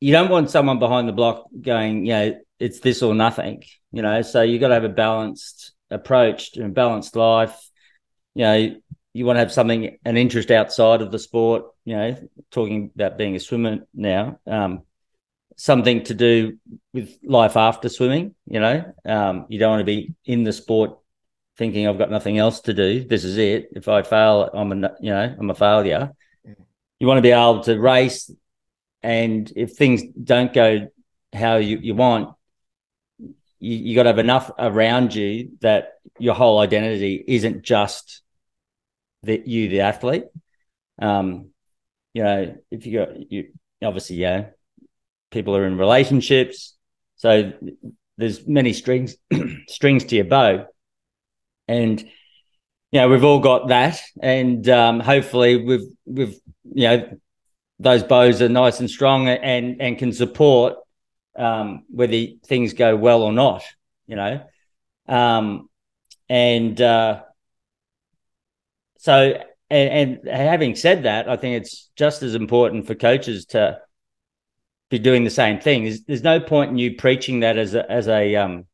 [0.00, 4.02] you don't want someone behind the block going, you know, it's this or nothing, you
[4.02, 4.22] know.
[4.22, 7.58] So you got to have a balanced approach and balanced life.
[8.34, 8.76] You know,
[9.12, 11.64] you want to have something, an interest outside of the sport.
[11.84, 14.82] You know, talking about being a swimmer now, um,
[15.56, 16.58] something to do
[16.92, 18.34] with life after swimming.
[18.46, 20.98] You know, um, you don't want to be in the sport
[21.56, 23.04] thinking I've got nothing else to do.
[23.04, 23.70] This is it.
[23.72, 26.12] If I fail, I'm a you know I'm a failure.
[26.98, 28.30] You want to be able to race
[29.02, 30.88] and if things don't go
[31.32, 32.34] how you, you want,
[33.60, 38.22] you, you got to have enough around you that your whole identity isn't just
[39.22, 40.24] that you, the athlete.
[41.00, 41.50] Um,
[42.12, 43.52] you know, if you got you
[43.82, 44.46] obviously, yeah,
[45.30, 46.76] people are in relationships,
[47.16, 47.52] so
[48.18, 49.16] there's many strings
[49.68, 50.66] strings to your bow,
[51.68, 56.38] and you know we've all got that, and um, hopefully we've we've
[56.74, 57.18] you know
[57.78, 60.76] those bows are nice and strong and and can support
[61.36, 63.62] um, whether things go well or not,
[64.06, 64.42] you know.
[65.08, 65.68] Um,
[66.28, 67.22] and uh,
[68.98, 69.34] so,
[69.70, 73.80] and, and having said that, I think it's just as important for coaches to
[74.90, 75.84] be doing the same thing.
[75.84, 78.66] There's, there's no point in you preaching that as a as a um,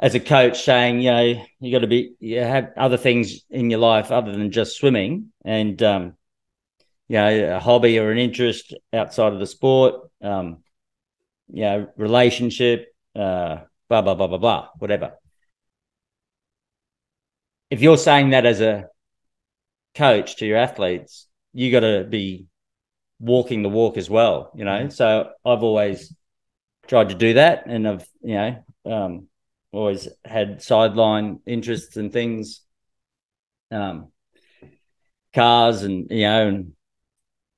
[0.00, 3.70] as a coach saying, you know, you got to be you have other things in
[3.70, 6.16] your life other than just swimming, and um,
[7.08, 9.94] you know, a hobby or an interest outside of the sport.
[10.22, 10.62] Um,
[11.52, 15.12] you know, relationship, uh, blah, blah, blah, blah, blah, whatever.
[17.70, 18.88] If you're saying that as a
[19.94, 22.46] coach to your athletes, you got to be
[23.20, 24.86] walking the walk as well, you know?
[24.86, 24.92] Mm.
[24.92, 26.14] So I've always
[26.86, 27.66] tried to do that.
[27.66, 29.28] And I've, you know, um,
[29.72, 32.62] always had sideline interests and things,
[33.70, 34.08] um,
[35.32, 36.72] cars and, you know, and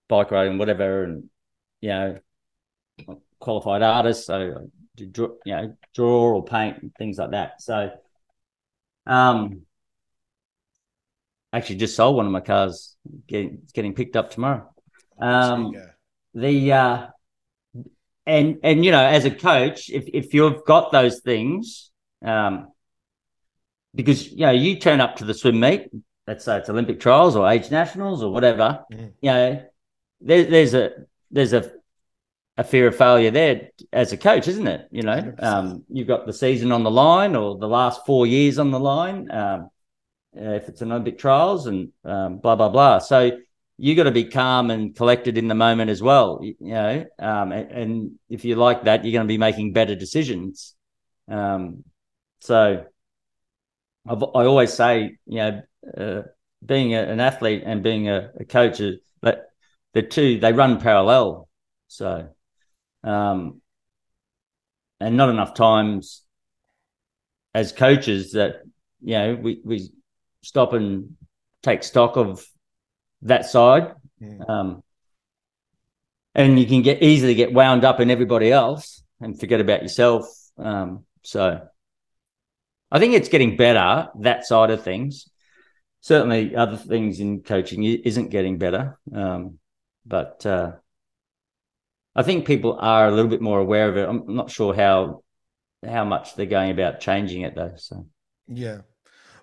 [0.08, 1.04] bike riding, whatever.
[1.04, 1.30] And,
[1.80, 2.18] you know,
[3.44, 7.60] qualified artist, so to draw, you know, draw or paint and things like that.
[7.60, 7.90] So,
[9.06, 9.62] um,
[11.52, 12.96] actually just sold one of my cars.
[13.26, 14.68] Getting getting picked up tomorrow.
[15.20, 15.74] Um,
[16.32, 17.06] the uh,
[18.26, 21.90] and and you know, as a coach, if if you've got those things,
[22.24, 22.68] um,
[23.94, 25.90] because you know, you turn up to the swim meet.
[26.26, 28.84] Let's say it's Olympic trials or age nationals or whatever.
[28.90, 29.12] Mm.
[29.20, 29.62] You know,
[30.22, 30.90] there, there's a
[31.30, 31.70] there's a
[32.56, 34.86] a fear of failure there as a coach, isn't it?
[34.90, 38.58] You know, um, you've got the season on the line or the last four years
[38.58, 39.30] on the line.
[39.30, 39.70] Um,
[40.36, 42.98] if it's an Olympic trials and um, blah blah blah.
[42.98, 43.38] So
[43.76, 46.40] you got to be calm and collected in the moment as well.
[46.42, 49.72] You, you know, um, and, and, if you like that, you're going to be making
[49.72, 50.74] better decisions.
[51.28, 51.84] Um,
[52.40, 52.84] so
[54.06, 55.62] I've, i always say, you know,
[55.96, 56.22] uh,
[56.64, 58.80] being a, an athlete and being a, a coach,
[59.20, 59.46] but
[59.92, 61.48] the two they run parallel.
[61.88, 62.28] So
[63.04, 63.60] um,
[65.00, 66.22] and not enough times
[67.54, 68.62] as coaches that
[69.00, 69.90] you know we we
[70.42, 71.16] stop and
[71.62, 72.44] take stock of
[73.22, 73.94] that side.
[74.20, 74.48] Mm.
[74.48, 74.82] Um,
[76.34, 80.26] and you can get easily get wound up in everybody else and forget about yourself.
[80.58, 81.60] Um, so
[82.90, 85.28] I think it's getting better that side of things.
[86.00, 89.58] Certainly, other things in coaching isn't getting better, um,
[90.04, 90.72] but uh,
[92.16, 94.08] I think people are a little bit more aware of it.
[94.08, 95.22] I'm not sure how
[95.86, 97.74] how much they're going about changing it though.
[97.76, 98.06] So
[98.46, 98.82] yeah,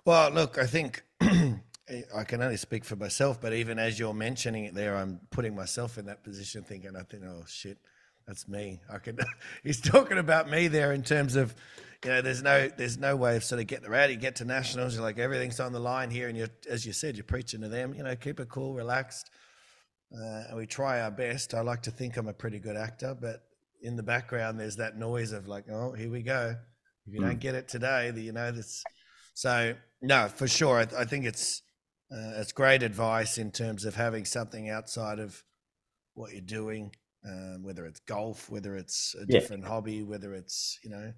[0.04, 4.64] well, look, I think I can only speak for myself, but even as you're mentioning
[4.64, 7.78] it there, I'm putting myself in that position, thinking, I think, oh shit,
[8.26, 8.80] that's me.
[8.90, 9.20] I could.
[9.62, 11.54] he's talking about me there in terms of,
[12.04, 14.10] you know, there's no there's no way of sort of getting around.
[14.10, 16.92] You get to nationals, you're like everything's on the line here, and you're as you
[16.92, 17.94] said, you're preaching to them.
[17.94, 19.30] You know, keep it cool, relaxed
[20.12, 21.54] and we try our best.
[21.54, 23.42] I like to think I'm a pretty good actor, but
[23.82, 26.54] in the background, there's that noise of like, oh, here we go.
[27.06, 27.24] If you mm.
[27.24, 28.84] don't get it today, you know this.
[29.34, 31.62] So no, for sure, I, I think it's
[32.12, 35.42] uh, it's great advice in terms of having something outside of
[36.14, 36.94] what you're doing,
[37.26, 39.68] um, whether it's golf, whether it's a different yeah.
[39.68, 41.12] hobby, whether it's you know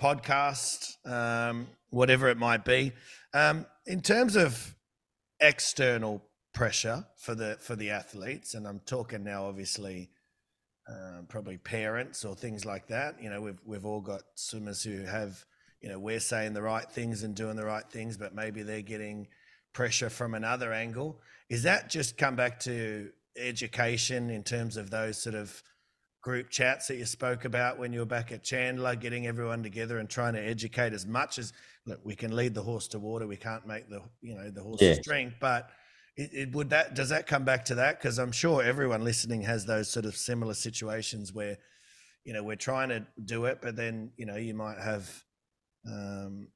[0.00, 2.92] podcast, um, whatever it might be.
[3.32, 4.74] Um, in terms of
[5.40, 10.10] external pressure for the for the athletes, and I'm talking now, obviously,
[10.88, 13.20] um, probably parents or things like that.
[13.20, 15.44] You know, we've we've all got swimmers who have,
[15.80, 18.82] you know, we're saying the right things and doing the right things, but maybe they're
[18.82, 19.28] getting
[19.72, 21.20] pressure from another angle.
[21.50, 25.62] Is that just come back to education in terms of those sort of
[26.22, 29.98] group chats that you spoke about when you were back at Chandler, getting everyone together
[29.98, 31.52] and trying to educate as much as
[31.84, 34.62] look, we can lead the horse to water, we can't make the you know the
[34.62, 34.94] horse yeah.
[35.02, 35.68] drink, but
[36.16, 37.98] it, it, would that does that come back to that?
[37.98, 41.58] Because I'm sure everyone listening has those sort of similar situations where,
[42.24, 45.10] you know, we're trying to do it, but then you know you might have
[45.86, 46.48] um,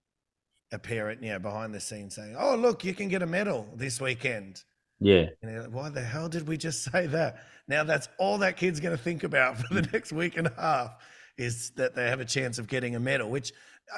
[0.72, 4.00] a parent, yeah, behind the scenes saying, "Oh, look, you can get a medal this
[4.00, 4.62] weekend."
[5.00, 5.26] Yeah.
[5.42, 7.44] Like, Why the hell did we just say that?
[7.66, 10.54] Now that's all that kid's going to think about for the next week and a
[10.56, 10.96] half
[11.36, 13.30] is that they have a chance of getting a medal.
[13.30, 13.52] Which,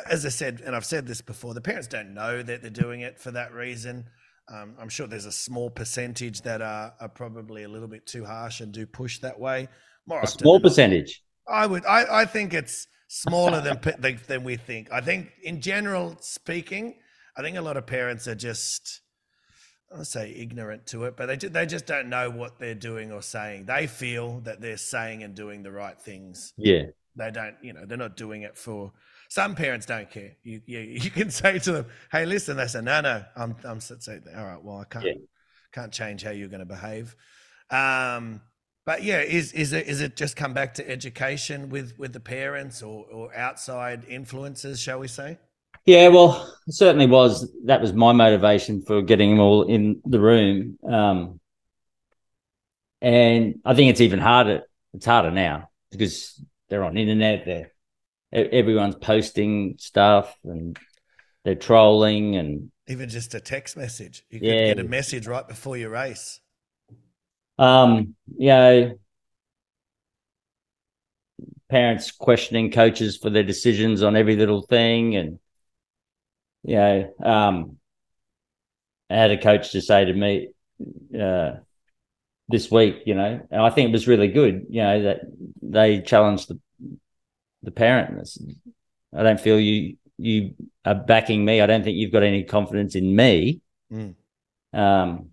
[0.07, 3.01] as I said, and I've said this before, the parents don't know that they're doing
[3.01, 4.07] it for that reason.
[4.53, 8.25] Um, I'm sure there's a small percentage that are, are probably a little bit too
[8.25, 9.69] harsh and do push that way.
[10.07, 11.23] More A small percentage.
[11.49, 11.87] I would.
[11.87, 13.81] I, I think it's smaller than
[14.27, 14.93] than we think.
[14.93, 16.97] I think, in general speaking,
[17.37, 19.03] I think a lot of parents are just.
[19.93, 22.77] I don't say ignorant to it, but they ju- they just don't know what they're
[22.77, 23.67] doing or saying.
[23.67, 26.53] They feel that they're saying and doing the right things.
[26.57, 26.85] Yeah.
[27.17, 28.93] They don't, you know, they're not doing it for.
[29.31, 30.33] Some parents don't care.
[30.43, 33.81] You you, you can say to them, "Hey, listen." They say, "No, no, I'm I'm
[33.81, 34.63] say, all right.
[34.63, 35.15] Well, I can't Yeah.
[35.73, 37.17] can't change how you're going to behave."
[37.71, 38.43] Um,
[38.85, 42.21] but yeah, is is it is it just come back to education with with the
[42.21, 45.39] parents or or outside influences, shall we say?
[45.87, 47.51] Yeah, well, it certainly was.
[47.65, 50.79] That was my motivation for getting them all in the room.
[50.89, 51.41] Um,
[53.01, 54.63] and I think it's even harder.
[54.93, 57.45] It's harder now because they're on internet.
[57.45, 57.73] They're
[58.33, 60.79] everyone's posting stuff and
[61.45, 65.77] they're trolling and Even just a text message, you could get a message right before
[65.77, 66.41] your race.
[67.59, 68.99] um, you know,
[71.69, 75.39] parents questioning coaches for their decisions on every little thing, and
[76.63, 77.77] you know, um,
[79.09, 80.49] I had a coach to say to me
[81.19, 81.53] uh,
[82.49, 85.21] this week, you know, and I think it was really good, you know, that
[85.63, 86.59] they challenged the
[87.63, 88.29] the parent.
[89.15, 90.55] I don't feel you you
[90.85, 91.61] are backing me.
[91.61, 93.61] I don't think you've got any confidence in me.
[93.93, 94.15] Mm.
[94.73, 95.31] Um,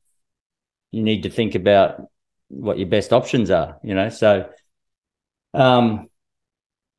[0.92, 2.08] you need to think about
[2.48, 4.10] what your best options are, you know.
[4.10, 4.50] So,
[5.54, 6.10] um,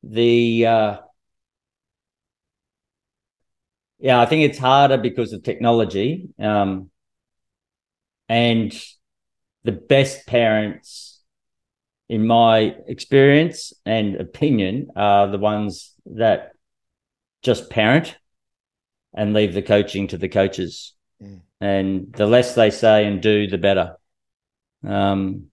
[0.03, 0.97] the uh,
[3.99, 6.29] yeah, I think it's harder because of technology.
[6.39, 6.91] Um,
[8.29, 8.73] and
[9.65, 11.18] the best parents,
[12.09, 16.53] in my experience and opinion, are the ones that
[17.43, 18.17] just parent
[19.15, 20.95] and leave the coaching to the coaches.
[21.23, 21.41] Mm.
[21.61, 23.97] And the less they say and do, the better.
[24.87, 25.51] Um,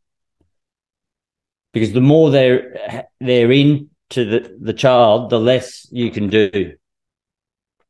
[1.74, 6.76] because the more they're they're into the, the child, the less you can do.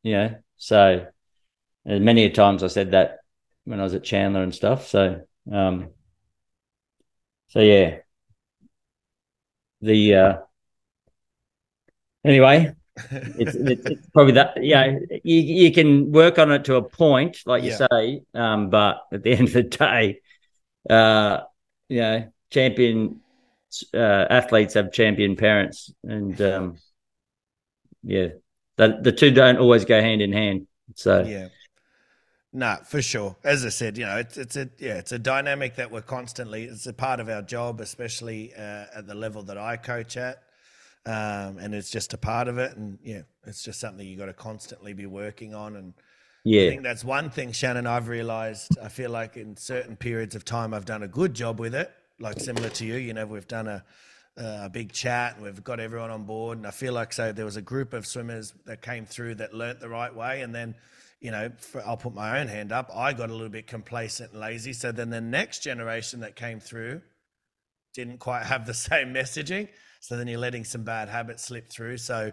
[0.02, 1.08] You know, so
[1.86, 3.20] many a times I said that
[3.66, 4.88] when I was at Chandler and stuff.
[4.88, 5.90] So um
[7.50, 7.98] so yeah.
[9.82, 10.38] The uh
[12.24, 12.74] anyway,
[13.12, 17.38] it's, it's, it's probably that yeah you, you can work on it to a point
[17.46, 17.88] like you Yeah.
[17.92, 20.20] say um but at the end of the day
[20.90, 21.42] uh
[21.90, 23.20] you know champion
[23.94, 26.78] uh, athletes have champion parents and um
[28.04, 28.28] yeah
[28.78, 31.50] the, the two don't always go hand in hand so Yeah.
[32.56, 33.36] No, for sure.
[33.44, 36.64] As I said, you know, it's it's a yeah, it's a dynamic that we're constantly.
[36.64, 40.42] It's a part of our job, especially uh, at the level that I coach at,
[41.06, 42.78] um, and it's just a part of it.
[42.78, 45.76] And yeah, it's just something you got to constantly be working on.
[45.76, 45.94] And
[46.46, 47.88] yeah, I think that's one thing, Shannon.
[47.88, 48.78] I've realized.
[48.82, 51.92] I feel like in certain periods of time, I've done a good job with it.
[52.22, 53.84] Like similar to you, you know, we've done a
[54.38, 56.58] a big chat and we've got everyone on board.
[56.58, 59.54] And I feel like so there was a group of swimmers that came through that
[59.54, 60.76] learnt the right way, and then.
[61.26, 62.92] You know, for, I'll put my own hand up.
[62.96, 64.74] I got a little bit complacent and lazy.
[64.74, 67.02] So then the next generation that came through
[67.96, 69.68] didn't quite have the same messaging.
[70.02, 71.98] So then you're letting some bad habits slip through.
[71.98, 72.32] So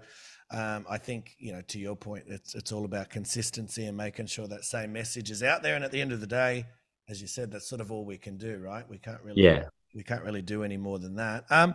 [0.51, 4.27] um, I think, you know, to your point, it's, it's all about consistency and making
[4.27, 5.75] sure that same message is out there.
[5.75, 6.67] And at the end of the day,
[7.09, 8.87] as you said, that's sort of all we can do, right?
[8.89, 9.65] We can't really, yeah
[9.95, 11.45] we can't really do any more than that.
[11.51, 11.75] Um,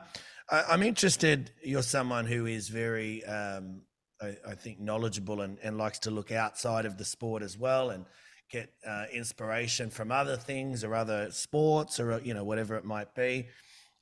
[0.50, 1.52] I, I'm interested.
[1.64, 3.82] You're someone who is very, um,
[4.22, 7.90] I, I think, knowledgeable and, and likes to look outside of the sport as well
[7.90, 8.06] and
[8.50, 13.14] get uh, inspiration from other things or other sports or you know whatever it might
[13.14, 13.48] be.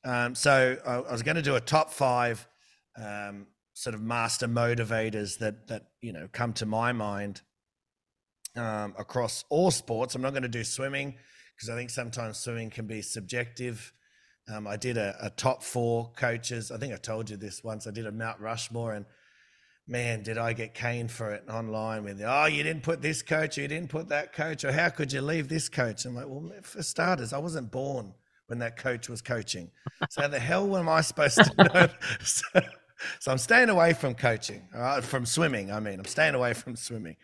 [0.03, 2.47] Um, so I, I was going to do a top five
[2.97, 7.41] um, sort of master motivators that that you know come to my mind
[8.55, 10.15] um, across all sports.
[10.15, 11.15] I'm not going to do swimming
[11.55, 13.91] because I think sometimes swimming can be subjective.
[14.47, 16.71] Um, I did a, a top four coaches.
[16.71, 17.87] I think I told you this once.
[17.87, 19.05] I did a Mount Rushmore, and
[19.87, 23.57] man, did I get caned for it online with, oh, you didn't put this coach,
[23.57, 26.05] you didn't put that coach, or how could you leave this coach?
[26.05, 28.13] I'm like, well, for starters, I wasn't born
[28.47, 29.71] when that coach was coaching.
[30.09, 31.87] So how the hell am I supposed to know?
[32.23, 32.61] so,
[33.19, 35.71] so I'm staying away from coaching, right, from swimming.
[35.71, 37.17] I mean, I'm staying away from swimming.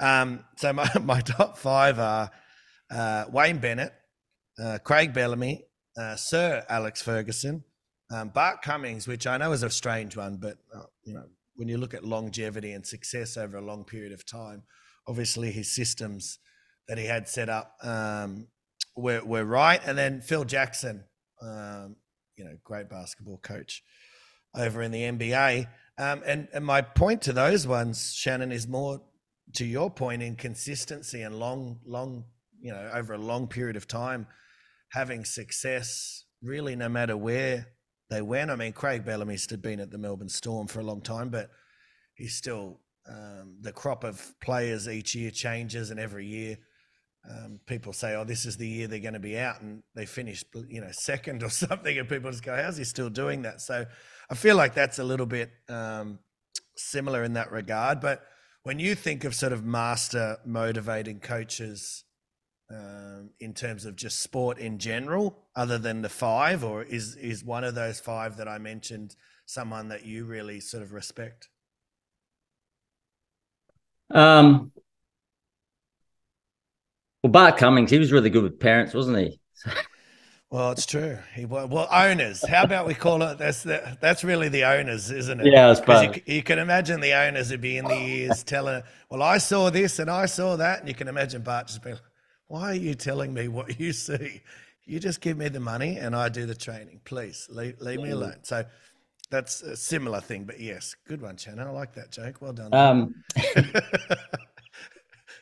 [0.00, 2.30] Um, so my, my top five are
[2.90, 3.92] uh, Wayne Bennett,
[4.58, 5.64] uh, Craig Bellamy,
[5.98, 7.64] uh, Sir Alex Ferguson,
[8.10, 11.24] um, Bart Cummings, which I know is a strange one, but uh, you know
[11.58, 14.62] when you look at longevity and success over a long period of time,
[15.08, 16.38] obviously his systems
[16.86, 18.46] that he had set up um,
[18.96, 19.80] were were right.
[19.84, 21.02] And then Phil Jackson,
[21.42, 21.96] um,
[22.36, 23.82] you know, great basketball coach
[24.54, 25.66] over in the NBA.
[25.98, 29.02] Um, and and my point to those ones, Shannon, is more
[29.54, 32.24] to your point in consistency and long long
[32.60, 34.28] you know, over a long period of time,
[34.90, 37.66] having success really no matter where
[38.10, 38.50] they went.
[38.50, 41.50] I mean, Craig Bellamy's had been at the Melbourne Storm for a long time, but
[42.14, 46.58] he's still um, the crop of players each year changes, and every year
[47.28, 50.06] um, people say, "Oh, this is the year they're going to be out," and they
[50.06, 53.60] finish, you know, second or something, and people just go, "How's he still doing that?"
[53.60, 53.86] So
[54.30, 56.18] I feel like that's a little bit um,
[56.76, 58.00] similar in that regard.
[58.00, 58.22] But
[58.62, 62.04] when you think of sort of master motivating coaches
[62.70, 67.44] um, in terms of just sport in general, other than the five, or is is
[67.44, 69.16] one of those five that I mentioned
[69.46, 71.48] someone that you really sort of respect?
[74.10, 74.72] Um,
[77.22, 79.40] well, Bart Cummings, he was really good with parents, wasn't he?
[80.50, 81.18] Well, it's true.
[81.34, 82.42] He well, owners.
[82.46, 83.36] How about we call it?
[83.36, 85.52] That's the, that's really the owners, isn't it?
[85.52, 86.16] Yeah, I suppose.
[86.16, 89.68] You, you, can imagine the owners would be in the ears telling, "Well, I saw
[89.68, 91.98] this and I saw that," and you can imagine Bart just being,
[92.48, 94.42] "Why are you telling me what you see?
[94.84, 97.00] You just give me the money and I do the training.
[97.04, 98.64] Please leave, leave me alone." So
[99.30, 101.66] that's a similar thing, but yes, good one, Shannon.
[101.66, 102.40] I like that joke.
[102.40, 102.72] Well done.
[102.72, 103.14] Um,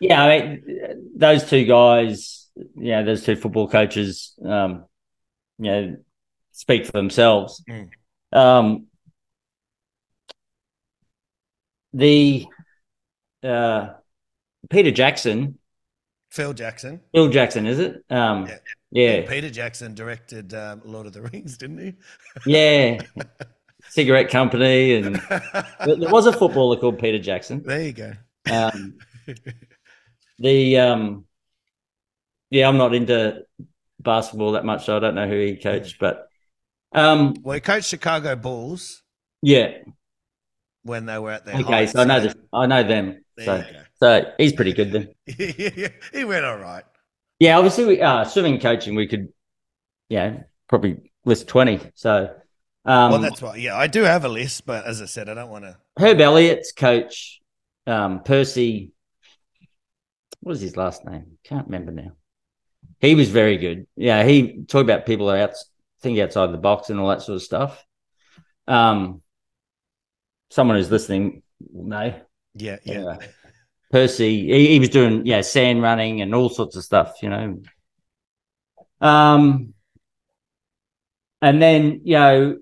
[0.01, 4.85] yeah, I mean, those two guys, yeah, those two football coaches, um,
[5.59, 5.97] you know,
[6.53, 7.63] speak for themselves.
[7.69, 7.91] Mm.
[8.33, 8.87] Um,
[11.93, 12.47] the
[13.43, 13.91] uh,
[14.69, 15.59] Peter Jackson,
[16.37, 17.01] Phil Jackson.
[17.15, 18.05] Phil Jackson, is it?
[18.11, 18.59] Um, Yeah.
[18.91, 21.95] yeah, Peter Jackson directed um, Lord of the Rings, didn't he?
[22.47, 23.01] yeah.
[23.89, 25.17] Cigarette company, and
[25.87, 27.63] there was a footballer called Peter Jackson.
[27.63, 28.13] there you go.
[28.53, 28.99] Um,
[30.39, 31.25] the um,
[32.51, 33.45] yeah, I'm not into
[33.99, 36.29] basketball that much, so I don't know who he coached, but
[36.93, 39.03] um, Well, he coached Chicago Bulls
[39.41, 39.79] yeah.
[40.83, 43.25] when they were at their Okay, so I know the, I know them.
[43.37, 43.83] There So, you go.
[43.99, 45.09] So he's pretty good then.
[45.27, 46.85] he went all right.
[47.39, 49.29] Yeah, obviously, we, uh, swimming coaching, we could,
[50.09, 51.81] yeah, probably list twenty.
[51.95, 52.35] So,
[52.85, 53.57] um, well, that's why.
[53.57, 55.77] Yeah, I do have a list, but as I said, I don't want to.
[55.99, 57.41] Herb Elliott's coach,
[57.87, 58.93] um, Percy.
[60.41, 61.39] What is his last name?
[61.45, 62.13] Can't remember now.
[63.01, 63.87] He was very good.
[63.97, 65.57] Yeah, he talked about people that out
[66.01, 67.85] think outside the box and all that sort of stuff.
[68.69, 69.23] Um,
[70.51, 71.43] someone who's listening
[71.73, 72.15] will know.
[72.55, 73.17] Yeah, yeah.
[73.21, 73.27] Yeah.
[73.91, 77.63] Percy, he, he was doing yeah sand running and all sorts of stuff, you know.
[79.01, 79.75] Um,
[81.41, 82.59] and then you know,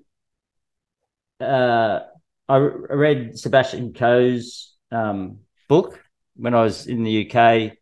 [1.41, 2.01] uh,
[2.49, 6.01] I read Sebastian Coe's um, book
[6.37, 7.73] when I was in the UK,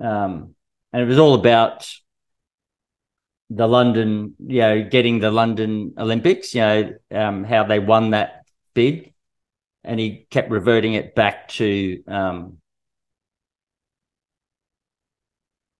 [0.00, 0.54] um,
[0.92, 1.88] and it was all about
[3.50, 8.44] the London, you know, getting the London Olympics, you know, um, how they won that
[8.74, 9.12] bid
[9.84, 12.58] and he kept reverting it back to um,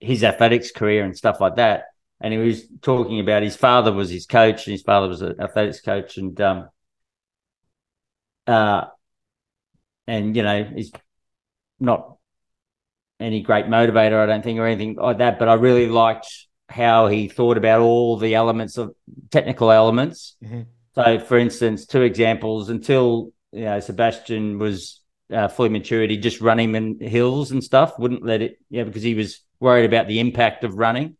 [0.00, 1.84] his athletics career and stuff like that.
[2.20, 5.40] And he was talking about his father was his coach, and his father was an
[5.40, 6.68] athletics coach, and um,
[8.46, 8.86] uh,
[10.06, 10.90] and you know he's
[11.78, 12.16] not
[13.20, 15.38] any great motivator, I don't think, or anything like that.
[15.38, 16.26] But I really liked
[16.68, 18.94] how he thought about all the elements of
[19.30, 20.36] technical elements.
[20.42, 20.66] Mhm.
[20.94, 25.00] So, for instance, two examples until you know Sebastian was
[25.32, 27.98] uh, fully matured, he just run him in hills and stuff.
[27.98, 31.16] Wouldn't let it, yeah, because he was worried about the impact of running.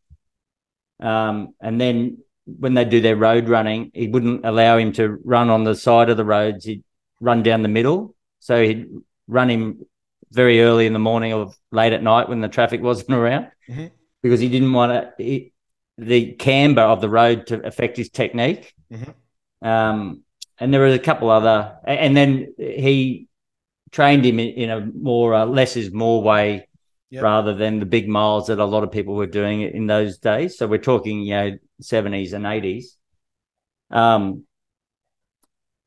[1.01, 5.51] Um, and then when they do their road running, he wouldn't allow him to run
[5.51, 6.65] on the side of the roads.
[6.65, 6.83] He'd
[7.21, 8.15] run down the middle.
[8.41, 8.87] So he'd
[9.27, 9.85] run him
[10.31, 13.91] very early in the morning or late at night when the traffic wasn't around Mhm.
[14.23, 15.51] because he didn't want to,
[15.99, 18.73] the camber of the road to affect his technique.
[18.91, 19.15] Mhm.
[19.61, 20.23] Um,
[20.61, 23.29] and there were a couple other, and then he
[23.91, 26.65] trained him in, a more uh, less is more way
[27.11, 27.23] Yep.
[27.23, 30.59] rather than the big miles that a lot of people were doing in those days.
[30.59, 32.99] So we're talking, you know, seventies and eighties.
[33.91, 34.45] Um,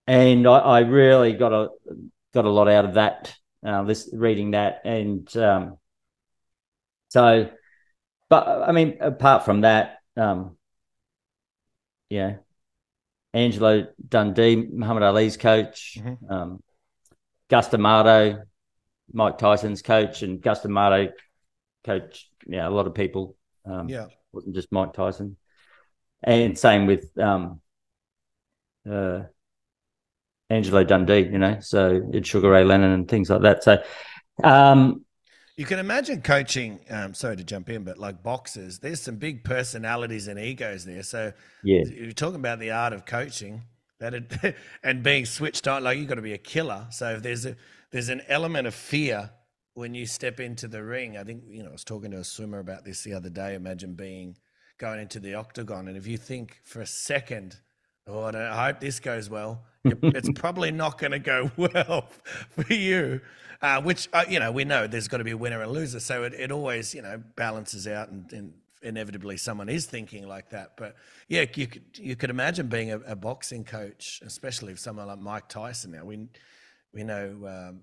[0.07, 1.69] and I, I really got a
[2.33, 5.77] got a lot out of that, uh, this reading that, and um,
[7.09, 7.51] so,
[8.27, 10.57] but I mean, apart from that, um,
[12.09, 12.37] yeah,
[13.33, 16.31] Angelo Dundee, Muhammad Ali's coach, Mhm.
[16.31, 16.63] um,
[17.49, 18.43] Gus D'Amato,
[19.13, 21.11] Mike Tyson's coach, and Gus D'Amato
[21.83, 23.35] coach, yeah, a lot of people.
[23.65, 24.07] Um, Yeah.
[24.33, 25.37] wasn't just Mike Tyson,
[26.23, 27.61] and same with um,
[28.89, 29.23] uh,
[30.49, 33.63] Angelo Dundee, you know, so it's Sugar Ray Leonard and things like that.
[33.63, 33.81] So,
[34.43, 35.05] um,
[35.61, 36.79] You can imagine coaching.
[36.89, 41.03] Um, sorry to jump in, but like boxers, there's some big personalities and egos there.
[41.03, 41.33] So
[41.63, 43.61] yeah, you're talking about the art of coaching
[43.99, 45.83] that it, and being switched on.
[45.83, 46.87] Like you've got to be a killer.
[46.89, 47.55] So if there's a
[47.91, 49.29] there's an element of fear
[49.75, 52.23] when you step into the ring, I think you know I was talking to a
[52.23, 53.53] swimmer about this the other day.
[53.53, 54.37] Imagine being
[54.79, 57.57] going into the octagon, and if you think for a second,
[58.07, 62.09] oh, I, don't, I hope this goes well, it's probably not going to go well
[62.49, 63.21] for you.
[63.61, 65.99] Uh, which uh, you know we know there's got to be a winner and loser,
[65.99, 70.49] so it, it always you know balances out, and, and inevitably someone is thinking like
[70.49, 70.71] that.
[70.77, 70.95] But
[71.27, 75.19] yeah, you could you could imagine being a, a boxing coach, especially if someone like
[75.19, 75.91] Mike Tyson.
[75.91, 76.27] Now we
[76.93, 77.81] we know um,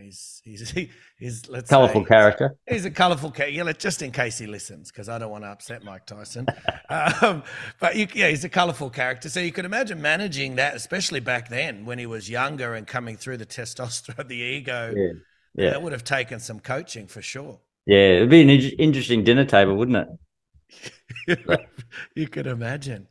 [0.00, 2.56] he's he's he, he's let's Colourful say, character.
[2.68, 3.54] He's a colourful character.
[3.54, 6.46] Yeah, just in case he listens, because I don't want to upset Mike Tyson.
[7.22, 7.42] um,
[7.80, 9.28] but you, yeah, he's a colourful character.
[9.28, 13.16] So you could imagine managing that, especially back then when he was younger and coming
[13.16, 14.92] through the testosterone, the ego.
[14.96, 15.12] Yeah.
[15.56, 15.70] Yeah.
[15.70, 17.60] That would have taken some coaching for sure.
[17.86, 18.16] Yeah.
[18.16, 20.08] It'd be an in- interesting dinner table, wouldn't
[21.28, 21.60] it?
[22.16, 23.06] you could imagine.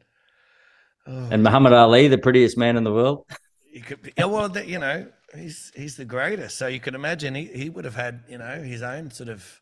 [1.08, 3.26] Oh, And Muhammad Ali, the prettiest man in the world.
[3.72, 6.58] you could, be, well, you know, he's he's the greatest.
[6.58, 9.62] So you can imagine he, he would have had, you know, his own sort of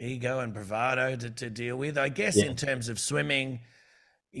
[0.00, 1.98] ego and bravado to, to deal with.
[1.98, 2.46] I guess Yeah.
[2.46, 3.60] in terms of swimming,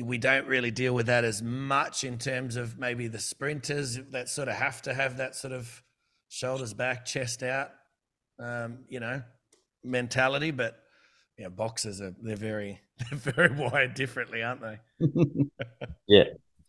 [0.04, 4.28] we don't really deal with that as much in terms of maybe the sprinters that
[4.28, 5.82] sort of have to have that sort of
[6.28, 7.70] shoulders back, chest out,
[8.38, 9.22] um, you know,
[9.82, 10.50] mentality.
[10.50, 10.76] But
[11.38, 12.80] yeah, boxers are they're very
[13.10, 14.78] they're very wired differently, aren't they?
[16.06, 16.24] Yeah.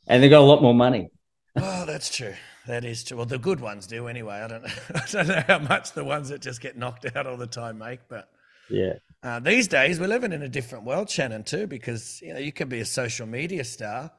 [0.08, 1.10] And they've got a lot more money.
[1.56, 2.34] Oh, that's true.
[2.70, 3.18] That is true.
[3.18, 4.36] Well, the good ones do anyway.
[4.36, 4.70] I don't know.
[4.96, 7.80] I don't know how much the ones that just get knocked out all the time
[7.80, 8.30] make, but
[8.70, 8.94] Yeah.
[9.24, 12.52] uh, these days we're living in a different world, Shannon, too, because you know you
[12.52, 14.12] can be a social media star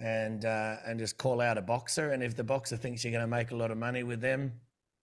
[0.00, 3.22] and uh, and just call out a boxer, and if the boxer thinks you're going
[3.22, 4.52] to make a lot of money with them,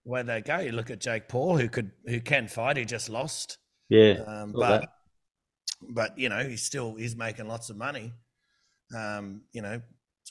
[0.04, 0.60] where they go.
[0.60, 2.76] You look at Jake Paul, who could who can fight.
[2.76, 4.16] He just lost, Yeah.
[4.28, 4.90] um, but that.
[5.90, 8.12] but you know he's still he's making lots of money.
[8.94, 9.82] Um, you know,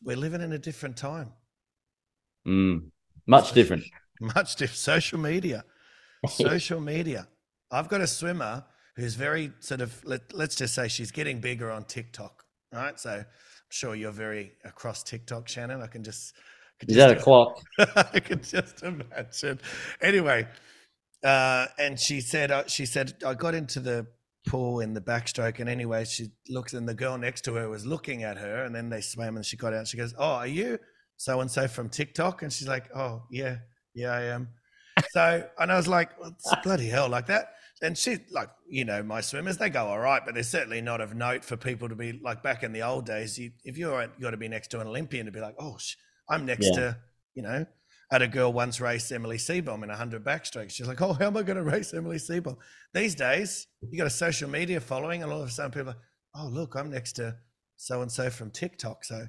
[0.04, 1.32] we're living in a different time.
[2.46, 2.90] Mm.
[3.26, 3.84] Much different.
[4.20, 4.78] Much different.
[4.78, 5.64] Social media.
[6.28, 7.28] Social media.
[7.70, 8.64] I've got a swimmer
[8.96, 12.98] who's very sort of, let, let's just say she's getting bigger on TikTok, right?
[13.00, 13.26] So I'm
[13.70, 15.82] sure you're very across TikTok, Shannon.
[15.82, 16.34] I can just.
[16.80, 17.60] I can Is that a clock?
[17.78, 19.60] I can just imagine.
[20.00, 20.46] Anyway,
[21.24, 24.06] uh, and she said, uh, she said, I got into the
[24.46, 27.86] pool in the backstroke, and anyway, she looks, and the girl next to her was
[27.86, 29.86] looking at her, and then they swam, and she got out.
[29.86, 30.78] She goes, "Oh, are you
[31.16, 33.58] so and so from TikTok?" And she's like, "Oh, yeah,
[33.94, 34.48] yeah, I am."
[35.10, 37.52] So, and I was like, well, it's bloody hell, like that.
[37.82, 41.00] And she, like, you know, my swimmers, they go all right, but they're certainly not
[41.00, 43.38] of note for people to be like back in the old days.
[43.38, 45.96] You, if you're got to be next to an Olympian to be like, oh, sh-
[46.28, 46.80] I'm next Yeah.
[46.80, 46.96] to,
[47.34, 47.66] you know,
[48.10, 50.70] I had a girl once race Emily Seebohm in 100 backstrokes.
[50.70, 52.56] She's like, oh, how am I going to race Emily Seebohm?
[52.94, 55.96] These days, you got a social media following, and all of a sudden people are,
[56.36, 57.36] oh, look, I'm next to
[57.76, 59.04] so and so from TikTok.
[59.04, 59.26] So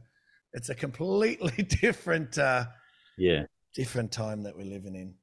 [0.53, 2.65] it's a completely different, uh,
[3.17, 3.43] Yeah.
[3.75, 5.15] different time that we're living in.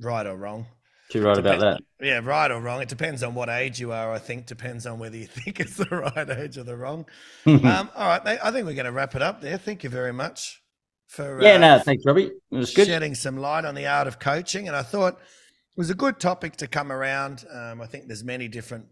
[0.00, 0.66] Right or wrong.
[1.08, 1.80] Too right about that.
[2.00, 2.82] Yeah, right or wrong.
[2.82, 4.12] It depends on what age you are.
[4.12, 7.06] I think depends on whether you think it's the right age or the wrong.
[7.46, 8.40] um, all right, mate.
[8.42, 9.56] I think we're going to wrap it up there.
[9.56, 10.60] Thank you very much
[11.06, 12.32] for yeah, uh, no, thanks, Robbie.
[12.50, 12.88] It was good.
[12.88, 14.66] shedding some light on the art of coaching.
[14.66, 17.44] And I thought it was a good topic to come around.
[17.52, 18.86] Um, I think there's many different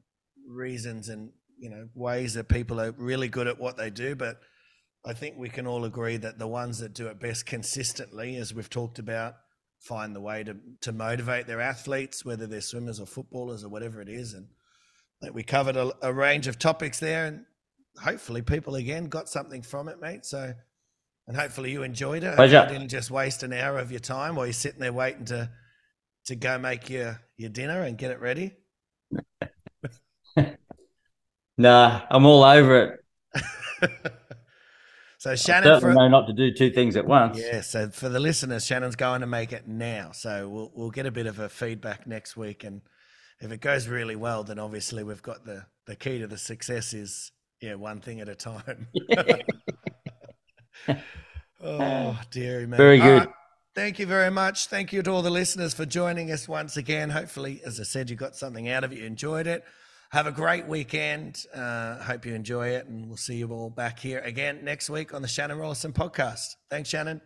[0.49, 4.39] reasons and you know ways that people are really good at what they do, but
[5.07, 8.55] I think we can all agree that the ones that do it best consistently, as
[8.55, 9.35] we've talked about,
[9.81, 14.01] find the way to to motivate their athletes, whether they're swimmers or footballers or whatever
[14.01, 14.33] it is.
[14.33, 14.49] And
[15.35, 17.45] we covered a, a range of topics there, and
[18.03, 20.25] hopefully people again got something from it, mate.
[20.25, 20.55] So.
[21.27, 22.37] And hopefully you enjoyed it.
[22.37, 22.67] Pleasure.
[22.69, 25.49] you didn't just waste an hour of your time while you're sitting there waiting to
[26.27, 28.53] to go make your your dinner and get it ready.
[31.57, 32.99] Nah, I'm all over
[33.35, 34.13] it.
[35.25, 37.39] so I Shannon, certainly for, know not to do two things at once.
[37.39, 37.63] yeah.
[37.63, 40.11] So for the listeners, Shannon's going to make it now.
[40.13, 42.83] So we'll we'll get a bit of a feedback next week, and
[43.41, 46.93] if it goes really well, then obviously we've got the the key to the success
[46.93, 47.33] is
[47.63, 48.89] yeah one thing at a time.
[51.65, 52.77] oh dearie me.
[52.77, 53.21] Very good.
[53.21, 53.29] right.
[53.75, 54.67] Thank you very much.
[54.67, 57.09] Thank you to all the listeners for joining us once again.
[57.09, 58.99] Hopefully, as I said, you got something out of it.
[58.99, 59.65] You enjoyed it.
[60.15, 61.45] Have a great weekend.
[61.53, 65.13] Uh, hope you enjoy it, and we'll see you all back here again next week
[65.13, 66.55] on the Shannon Rollason podcast.
[66.71, 67.21] Thanks, Shannon.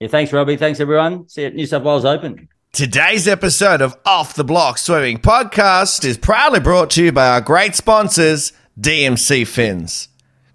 [0.00, 0.56] Yeah, thanks, Robbie.
[0.56, 1.28] Thanks, everyone.
[1.28, 2.48] See you at New South Wales Open.
[2.72, 7.40] Today's episode of Off the Block Swimming Podcast is proudly brought to you by our
[7.40, 10.08] great sponsors, DMC Fins.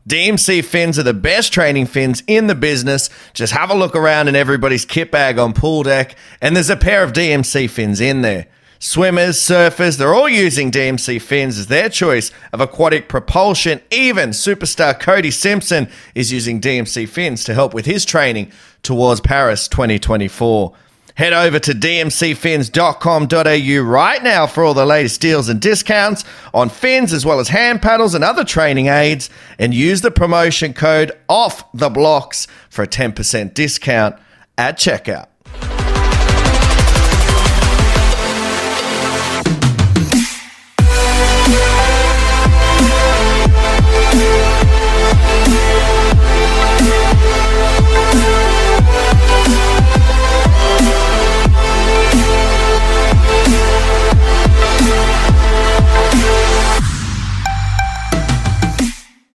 [0.05, 3.09] DMC fins are the best training fins in the business.
[3.33, 6.75] Just have a look around in everybody's kit bag on pool deck, and there's a
[6.75, 8.47] pair of DMC fins in there.
[8.79, 13.81] Swimmers, surfers, they're all using DMC fins as their choice of aquatic propulsion.
[13.89, 18.51] Even superstar Cody Simpson is using DMC fins to help with his training
[18.83, 20.75] towards Paris 2024.
[21.15, 26.23] Head over to dmcfins.com.au right now for all the latest deals and discounts
[26.53, 30.75] on fins as well as hand paddles and other training aids and use the promotion
[30.75, 34.15] code OFF the blocks for a 10% discount
[34.59, 35.25] at checkout.